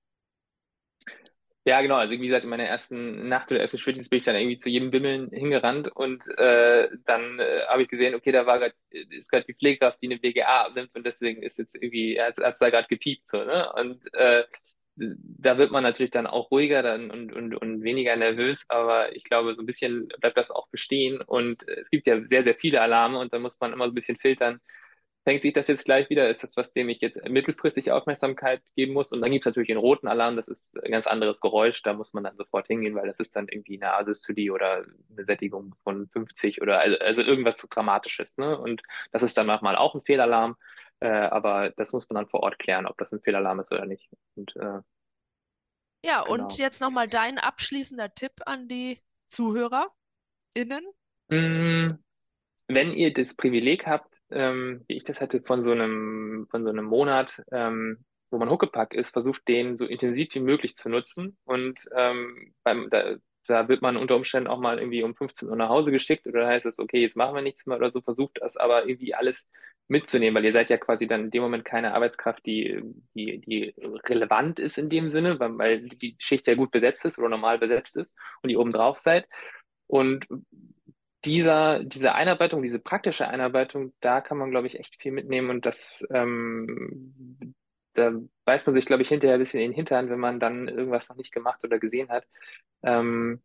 Ja, 1.69 1.81
genau. 1.81 1.95
Also 1.97 2.13
wie 2.13 2.17
gesagt, 2.25 2.45
in 2.45 2.49
meiner 2.49 2.63
ersten 2.63 3.27
Nacht 3.27 3.51
oder 3.51 3.59
ersten 3.61 3.77
Spätdienst 3.77 4.09
bin 4.09 4.19
ich 4.19 4.25
dann 4.25 4.35
irgendwie 4.35 4.57
zu 4.57 4.69
jedem 4.69 4.89
Bimmeln 4.89 5.29
hingerannt 5.31 5.89
und 5.95 6.25
äh, 6.39 6.89
dann 7.05 7.39
äh, 7.39 7.61
habe 7.67 7.83
ich 7.83 7.89
gesehen, 7.89 8.15
okay, 8.15 8.31
da 8.31 8.45
war 8.47 8.57
grad, 8.59 8.73
ist 8.89 9.29
gerade 9.29 9.45
die 9.45 9.53
Pflegekraft, 9.53 10.01
die 10.01 10.07
eine 10.07 10.21
WGA 10.23 10.65
abnimmt 10.65 10.95
und 10.95 11.05
deswegen 11.05 11.43
ist 11.43 11.59
jetzt 11.59 11.75
irgendwie, 11.75 12.19
hat 12.19 12.37
es 12.37 12.59
da 12.59 12.69
gerade 12.71 12.87
gepiept 12.87 13.29
so, 13.29 13.43
ne? 13.43 13.71
Und 13.73 14.03
äh, 14.15 14.45
da 14.95 15.57
wird 15.59 15.71
man 15.71 15.83
natürlich 15.83 16.11
dann 16.11 16.27
auch 16.27 16.49
ruhiger 16.51 16.81
dann 16.81 17.11
und, 17.11 17.31
und, 17.33 17.53
und 17.55 17.83
weniger 17.83 18.15
nervös, 18.15 18.65
aber 18.67 19.15
ich 19.15 19.23
glaube, 19.23 19.53
so 19.55 19.61
ein 19.61 19.65
bisschen 19.67 20.07
bleibt 20.19 20.37
das 20.37 20.51
auch 20.51 20.67
bestehen 20.69 21.21
und 21.21 21.67
es 21.67 21.89
gibt 21.91 22.07
ja 22.07 22.25
sehr, 22.25 22.43
sehr 22.43 22.55
viele 22.55 22.81
Alarme 22.81 23.19
und 23.19 23.31
da 23.33 23.39
muss 23.39 23.59
man 23.59 23.73
immer 23.73 23.85
so 23.85 23.91
ein 23.91 23.95
bisschen 23.95 24.17
filtern, 24.17 24.59
fängt 25.23 25.43
sich 25.43 25.53
das 25.53 25.67
jetzt 25.67 25.85
gleich 25.85 26.09
wieder? 26.09 26.29
Ist 26.29 26.43
das 26.43 26.57
was, 26.57 26.73
dem 26.73 26.89
ich 26.89 27.01
jetzt 27.01 27.23
mittelfristig 27.27 27.91
Aufmerksamkeit 27.91 28.61
geben 28.75 28.93
muss? 28.93 29.11
Und 29.11 29.21
dann 29.21 29.31
gibt 29.31 29.43
es 29.43 29.45
natürlich 29.45 29.67
den 29.67 29.77
roten 29.77 30.07
Alarm, 30.07 30.35
das 30.35 30.47
ist 30.47 30.81
ein 30.83 30.91
ganz 30.91 31.07
anderes 31.07 31.41
Geräusch, 31.41 31.81
da 31.83 31.93
muss 31.93 32.13
man 32.13 32.23
dann 32.23 32.37
sofort 32.37 32.67
hingehen, 32.67 32.95
weil 32.95 33.07
das 33.07 33.19
ist 33.19 33.35
dann 33.35 33.47
irgendwie 33.47 33.81
eine 33.81 33.93
Asystolie 33.93 34.51
oder 34.51 34.85
eine 35.11 35.25
Sättigung 35.25 35.75
von 35.83 36.07
50 36.07 36.61
oder 36.61 36.79
also, 36.79 36.97
also 36.99 37.21
irgendwas 37.21 37.57
Dramatisches. 37.57 38.37
Ne? 38.37 38.57
Und 38.57 38.81
das 39.11 39.23
ist 39.23 39.37
dann 39.37 39.47
manchmal 39.47 39.75
auch 39.75 39.93
ein 39.95 40.01
Fehlalarm, 40.01 40.55
äh, 40.99 41.07
aber 41.07 41.71
das 41.71 41.93
muss 41.93 42.09
man 42.09 42.15
dann 42.15 42.29
vor 42.29 42.41
Ort 42.41 42.59
klären, 42.59 42.85
ob 42.85 42.97
das 42.97 43.11
ein 43.11 43.21
Fehlalarm 43.21 43.59
ist 43.59 43.71
oder 43.71 43.85
nicht. 43.85 44.09
Und, 44.35 44.55
äh, 44.55 44.81
ja, 46.03 46.23
genau. 46.23 46.33
und 46.33 46.57
jetzt 46.57 46.81
nochmal 46.81 47.07
dein 47.07 47.37
abschließender 47.37 48.13
Tipp 48.13 48.31
an 48.45 48.67
die 48.67 48.99
ZuhörerInnen. 49.27 50.85
Mm, 51.27 51.99
wenn 52.69 52.93
ihr 52.93 53.11
das 53.11 53.33
Privileg 53.35 53.87
habt, 53.87 54.21
ähm, 54.29 54.83
wie 54.87 54.95
ich 54.95 55.03
das 55.03 55.19
hatte, 55.19 55.41
von 55.41 55.63
so 55.63 55.71
einem, 55.71 56.47
von 56.51 56.63
so 56.63 56.69
einem 56.69 56.85
Monat, 56.85 57.43
ähm, 57.51 58.05
wo 58.29 58.37
man 58.37 58.49
Huckepack 58.49 58.93
ist, 58.93 59.09
versucht 59.09 59.47
den 59.47 59.75
so 59.75 59.85
intensiv 59.85 60.35
wie 60.35 60.39
möglich 60.39 60.75
zu 60.75 60.87
nutzen. 60.87 61.37
Und 61.45 61.89
ähm, 61.95 62.53
beim, 62.63 62.89
da, 62.91 63.15
da 63.47 63.67
wird 63.67 63.81
man 63.81 63.97
unter 63.97 64.15
Umständen 64.15 64.47
auch 64.47 64.59
mal 64.59 64.77
irgendwie 64.77 65.01
um 65.01 65.15
15 65.15 65.49
Uhr 65.49 65.55
nach 65.55 65.69
Hause 65.69 65.89
geschickt 65.91 66.27
oder 66.27 66.47
heißt 66.47 66.67
es, 66.67 66.77
okay, 66.77 67.01
jetzt 67.01 67.17
machen 67.17 67.33
wir 67.33 67.41
nichts 67.41 67.65
mehr 67.65 67.77
oder 67.77 67.91
so, 67.91 68.01
versucht 68.01 68.37
das 68.39 68.55
aber 68.55 68.87
irgendwie 68.87 69.15
alles 69.15 69.49
mitzunehmen, 69.87 70.35
weil 70.35 70.45
ihr 70.45 70.53
seid 70.53 70.69
ja 70.69 70.77
quasi 70.77 71.07
dann 71.07 71.25
in 71.25 71.31
dem 71.31 71.41
Moment 71.41 71.65
keine 71.65 71.95
Arbeitskraft, 71.95 72.45
die, 72.45 72.79
die, 73.15 73.39
die 73.39 73.73
relevant 74.07 74.59
ist 74.59 74.77
in 74.77 74.89
dem 74.89 75.09
Sinne, 75.09 75.39
weil, 75.39 75.57
weil 75.57 75.89
die 75.89 76.15
Schicht 76.19 76.47
ja 76.47 76.53
gut 76.53 76.69
besetzt 76.69 77.05
ist 77.05 77.17
oder 77.17 77.29
normal 77.29 77.57
besetzt 77.57 77.97
ist 77.97 78.15
und 78.43 78.51
ihr 78.51 78.59
oben 78.59 78.71
drauf 78.71 78.99
seid. 78.99 79.27
Und 79.87 80.27
dieser, 81.25 81.83
diese 81.83 82.13
Einarbeitung, 82.15 82.61
diese 82.61 82.79
praktische 82.79 83.27
Einarbeitung, 83.27 83.93
da 84.01 84.21
kann 84.21 84.37
man, 84.37 84.51
glaube 84.51 84.67
ich, 84.67 84.79
echt 84.79 85.01
viel 85.01 85.11
mitnehmen 85.11 85.49
und 85.49 85.65
das, 85.65 86.05
ähm, 86.11 87.55
da 87.93 88.13
beißt 88.45 88.67
man 88.67 88.75
sich, 88.75 88.85
glaube 88.85 89.01
ich, 89.03 89.09
hinterher 89.09 89.35
ein 89.35 89.39
bisschen 89.41 89.61
in 89.61 89.71
den 89.71 89.75
Hintern, 89.75 90.09
wenn 90.09 90.19
man 90.19 90.39
dann 90.39 90.67
irgendwas 90.67 91.09
noch 91.09 91.17
nicht 91.17 91.33
gemacht 91.33 91.63
oder 91.63 91.79
gesehen 91.79 92.09
hat. 92.09 92.25
Ähm, 92.83 93.41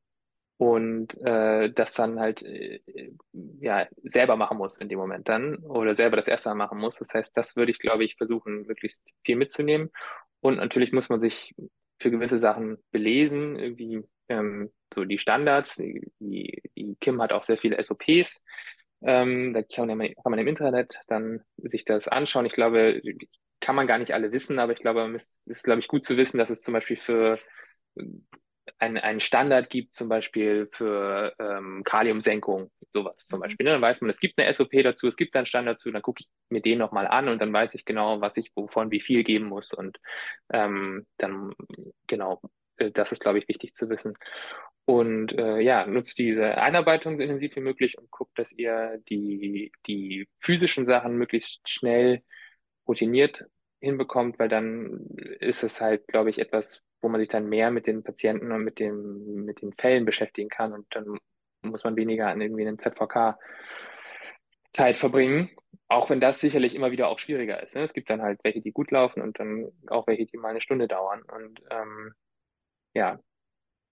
und 0.57 1.21
äh, 1.23 1.73
das 1.73 1.95
dann 1.95 2.21
halt 2.21 2.43
äh, 2.43 2.81
ja 3.61 3.89
selber 4.05 4.37
machen 4.37 4.57
muss 4.59 4.79
in 4.79 4.89
dem 4.89 4.99
Moment 4.99 5.29
dann 5.29 5.57
oder 5.57 5.95
selber 5.97 6.17
das 6.17 6.29
erste 6.29 6.49
Mal 6.51 6.55
machen 6.55 6.79
muss. 6.79 6.97
Das 6.97 7.13
heißt, 7.13 7.37
das 7.37 7.57
würde 7.57 7.73
ich, 7.73 7.79
glaube 7.81 8.05
ich, 8.05 8.17
versuchen, 8.17 8.67
möglichst 8.67 9.03
viel 9.25 9.37
mitzunehmen. 9.37 9.91
Und 10.41 10.57
natürlich 10.57 10.93
muss 10.93 11.09
man 11.09 11.21
sich 11.21 11.55
für 11.99 12.11
gewisse 12.11 12.39
Sachen 12.39 12.79
belesen, 12.93 13.57
irgendwie 13.57 14.05
ähm, 14.29 14.71
so 14.93 15.05
die 15.05 15.19
Standards. 15.19 15.77
Die, 15.77 16.01
die, 16.19 16.97
Kim 17.01 17.21
hat 17.23 17.33
auch 17.33 17.45
sehr 17.45 17.59
viele 17.59 17.83
SOPs. 17.83 18.43
Ähm, 19.03 19.53
da 19.53 19.63
kann 19.63 19.89
man, 19.89 20.01
kann 20.01 20.31
man 20.31 20.39
im 20.39 20.49
Internet 20.49 21.01
dann 21.09 21.43
sich 21.57 21.85
das 21.85 22.09
anschauen. 22.09 22.47
Ich 22.47 22.55
glaube, 22.55 23.03
kann 23.61 23.77
man 23.77 23.87
gar 23.87 23.99
nicht 23.99 24.13
alle 24.15 24.33
wissen, 24.33 24.59
aber 24.59 24.73
ich 24.73 24.81
glaube, 24.81 25.13
es 25.15 25.35
ist, 25.47 25.65
glaube 25.65 25.81
ich, 25.81 25.89
gut 25.89 26.05
zu 26.05 26.17
wissen, 26.17 26.39
dass 26.39 26.51
es 26.51 26.63
zum 26.63 26.75
Beispiel 26.75 26.97
für 26.97 27.39
ein, 28.79 28.99
einen 28.99 29.21
Standard 29.21 29.71
gibt, 29.71 29.95
zum 29.95 30.09
Beispiel 30.09 30.69
für 30.73 31.35
ähm, 31.39 31.83
Kaliumsenkung, 31.85 32.71
sowas 32.91 33.27
zum 33.27 33.39
mhm. 33.39 33.43
Beispiel. 33.43 33.65
Ne? 33.65 33.73
Dann 33.73 33.83
weiß 33.83 34.01
man, 34.01 34.11
es 34.11 34.21
gibt 34.21 34.39
eine 34.39 34.53
SOP 34.53 34.71
dazu, 34.83 35.09
es 35.09 35.17
gibt 35.17 35.37
einen 35.37 35.47
Standard 35.47 35.77
dazu, 35.77 35.91
dann 35.91 36.03
gucke 36.03 36.23
ich 36.23 36.29
mir 36.49 36.61
den 36.61 36.79
nochmal 36.79 37.07
an 37.07 37.29
und 37.29 37.41
dann 37.41 37.53
weiß 37.53 37.75
ich 37.75 37.85
genau, 37.85 38.21
was 38.21 38.37
ich 38.37 38.53
wovon 38.55 38.91
wie 38.91 39.01
viel 39.01 39.25
geben 39.25 39.47
muss. 39.47 39.73
Und 39.73 39.99
ähm, 40.53 41.07
dann, 41.19 41.53
genau, 42.07 42.41
äh, 42.43 42.49
das 42.77 43.13
ist, 43.13 43.23
glaube 43.23 43.39
ich, 43.39 43.49
wichtig 43.49 43.75
zu 43.75 43.89
wissen. 43.89 44.17
Und 44.87 45.33
äh, 45.39 45.61
ja, 45.61 45.87
nutzt 45.87 46.19
diese 46.19 46.59
Einarbeitung 46.59 47.17
so 47.17 47.23
intensiv 47.23 47.57
wie 47.57 47.61
möglich 47.61 47.97
und 47.99 48.11
guckt, 48.11 48.39
dass 48.39 48.53
ihr 48.53 49.01
die, 49.09 49.73
die 49.87 50.29
physischen 50.41 50.87
Sachen 50.87 51.17
möglichst 51.17 51.69
schnell 51.69 52.23
routiniert 52.87 53.45
hinbekommt, 53.81 54.39
weil 54.39 54.49
dann 54.49 55.09
ist 55.41 55.63
es 55.63 55.81
halt, 55.81 56.07
glaube 56.09 56.31
ich, 56.31 56.39
etwas, 56.39 56.83
wo 57.01 57.09
man 57.09 57.21
sich 57.21 57.29
dann 57.29 57.49
mehr 57.49 57.71
mit 57.71 57.87
den 57.87 58.03
Patienten 58.03 58.53
und 58.53 58.63
mit 58.63 58.79
den, 58.79 59.45
mit 59.45 59.63
den 59.63 59.73
Fällen 59.73 60.05
beschäftigen 60.05 60.49
kann 60.51 60.73
und 60.73 60.87
dann 60.91 61.19
muss 61.63 61.85
man 61.85 61.97
weniger 61.97 62.29
an 62.29 62.41
irgendwie 62.41 62.63
einem 62.63 62.79
ZVK 62.79 63.39
Zeit 64.73 64.97
verbringen, 64.97 65.51
auch 65.89 66.11
wenn 66.11 66.21
das 66.21 66.41
sicherlich 66.41 66.75
immer 66.75 66.91
wieder 66.91 67.09
auch 67.09 67.19
schwieriger 67.19 67.63
ist. 67.63 67.75
Ne? 67.75 67.83
Es 67.83 67.95
gibt 67.95 68.11
dann 68.11 68.23
halt 68.23 68.41
welche, 68.43 68.61
die 68.61 68.73
gut 68.73 68.91
laufen 68.91 69.23
und 69.23 69.39
dann 69.39 69.71
auch 69.89 70.07
welche, 70.07 70.27
die 70.27 70.37
mal 70.37 70.49
eine 70.49 70.61
Stunde 70.61 70.89
dauern. 70.89 71.23
Und 71.23 71.63
ähm, 71.71 72.13
ja, 72.95 73.19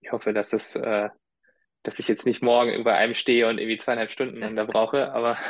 ich 0.00 0.12
hoffe, 0.12 0.32
dass 0.32 0.52
es, 0.52 0.74
äh, 0.76 1.08
dass 1.82 1.98
ich 1.98 2.08
jetzt 2.08 2.26
nicht 2.26 2.42
morgen 2.42 2.72
über 2.72 2.94
einem 2.94 3.14
stehe 3.14 3.48
und 3.48 3.58
irgendwie 3.58 3.78
zweieinhalb 3.78 4.10
Stunden 4.10 4.56
da 4.56 4.64
brauche, 4.64 5.12
aber. 5.12 5.36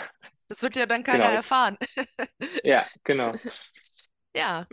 Das 0.49 0.63
wird 0.63 0.77
ja 0.77 0.85
dann 0.85 1.03
keiner 1.03 1.25
genau. 1.25 1.37
erfahren. 1.37 1.79
ja, 2.63 2.85
genau. 3.05 3.33
Ja, 4.35 4.67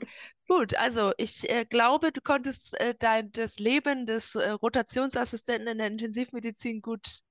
gut. 0.48 0.76
Also 0.76 1.12
ich 1.18 1.50
äh, 1.50 1.65
glaube, 1.65 2.13
du 2.13 2.22
konntest 2.22 2.80
äh, 2.80 2.96
dein 2.98 3.32
das 3.34 3.60
Leben 3.60 4.06
des 4.06 4.36
äh, 4.36 4.52
Rotationsassistenten 4.52 5.68
in 5.68 5.78
der 5.80 5.88
Intensivmedizin 5.88 6.82
gut 6.82 7.22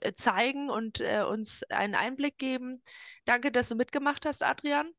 äh, 0.00 0.12
zeigen 0.14 0.70
und 0.70 1.00
äh, 1.00 1.24
uns 1.28 1.64
einen 1.70 1.96
Einblick 1.96 2.38
geben. 2.38 2.82
Danke, 3.24 3.50
dass 3.50 3.68
du 3.68 3.74
mitgemacht 3.74 4.26
hast, 4.26 4.44
Adrian. 4.44 4.92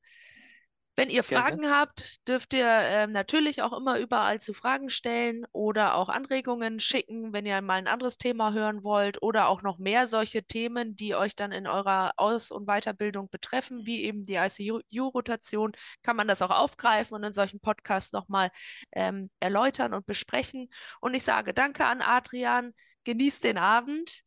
Wenn 0.97 1.09
ihr 1.09 1.23
Gerne. 1.23 1.43
Fragen 1.43 1.69
habt, 1.69 2.25
dürft 2.27 2.53
ihr 2.53 2.65
ähm, 2.65 3.11
natürlich 3.11 3.61
auch 3.61 3.77
immer 3.77 3.99
überall 3.99 4.39
zu 4.39 4.53
Fragen 4.53 4.89
stellen 4.89 5.45
oder 5.51 5.95
auch 5.95 6.07
Anregungen 6.07 6.79
schicken, 6.79 7.33
wenn 7.33 7.45
ihr 7.45 7.61
mal 7.61 7.73
ein 7.73 7.87
anderes 7.87 8.17
Thema 8.17 8.53
hören 8.53 8.81
wollt 8.83 9.21
oder 9.21 9.49
auch 9.49 9.61
noch 9.61 9.77
mehr 9.77 10.07
solche 10.07 10.43
Themen, 10.43 10.95
die 10.95 11.13
euch 11.13 11.35
dann 11.35 11.51
in 11.51 11.67
eurer 11.67 12.13
Aus- 12.15 12.49
und 12.49 12.65
Weiterbildung 12.65 13.29
betreffen, 13.29 13.85
wie 13.85 14.03
eben 14.03 14.23
die 14.23 14.35
ICU-Rotation, 14.35 15.73
kann 16.01 16.15
man 16.15 16.29
das 16.29 16.41
auch 16.41 16.51
aufgreifen 16.51 17.15
und 17.15 17.23
in 17.23 17.33
solchen 17.33 17.59
Podcasts 17.59 18.13
nochmal 18.13 18.49
ähm, 18.93 19.29
erläutern 19.41 19.93
und 19.93 20.05
besprechen. 20.05 20.69
Und 21.01 21.13
ich 21.13 21.23
sage 21.23 21.53
danke 21.53 21.85
an 21.85 22.01
Adrian, 22.01 22.73
genießt 23.03 23.43
den 23.43 23.57
Abend. 23.57 24.21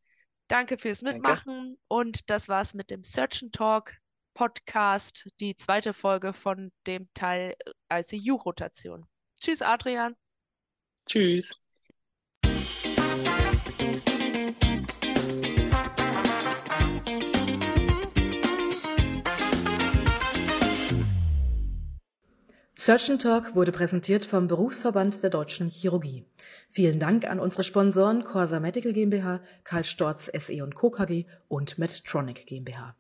Danke 0.49 0.77
fürs 0.77 1.01
Danke. 1.01 1.15
Mitmachen 1.15 1.79
und 1.89 2.29
das 2.29 2.49
war's 2.49 2.75
mit 2.75 2.91
dem 2.91 3.05
Search 3.05 3.43
and 3.43 3.55
Talk 3.55 3.95
Podcast, 4.39 5.29
die 5.41 5.57
zweite 5.57 5.93
Folge 5.93 6.33
von 6.33 6.71
dem 6.87 7.09
Teil 7.13 7.57
ICU-Rotation. 7.93 9.05
Tschüss, 9.41 9.63
Adrian. 9.63 10.15
Tschüss. 11.07 11.57
Surgeon 22.77 23.19
Talk 23.19 23.57
wurde 23.57 23.73
präsentiert 23.73 24.25
vom 24.25 24.47
Berufsverband 24.47 25.21
der 25.21 25.31
Deutschen 25.31 25.69
Chirurgie. 25.69 26.25
Vielen 26.71 27.01
Dank 27.01 27.25
an 27.25 27.41
unsere 27.41 27.65
Sponsoren 27.65 28.23
Corsa 28.23 28.61
Medical 28.61 28.93
GmbH, 28.93 29.41
Karl 29.65 29.83
Storz 29.83 30.27
SE 30.27 30.63
und 30.63 30.77
Co. 30.77 30.91
KG 30.91 31.27
und 31.49 31.77
Medtronic 31.79 32.47
GmbH. 32.47 32.95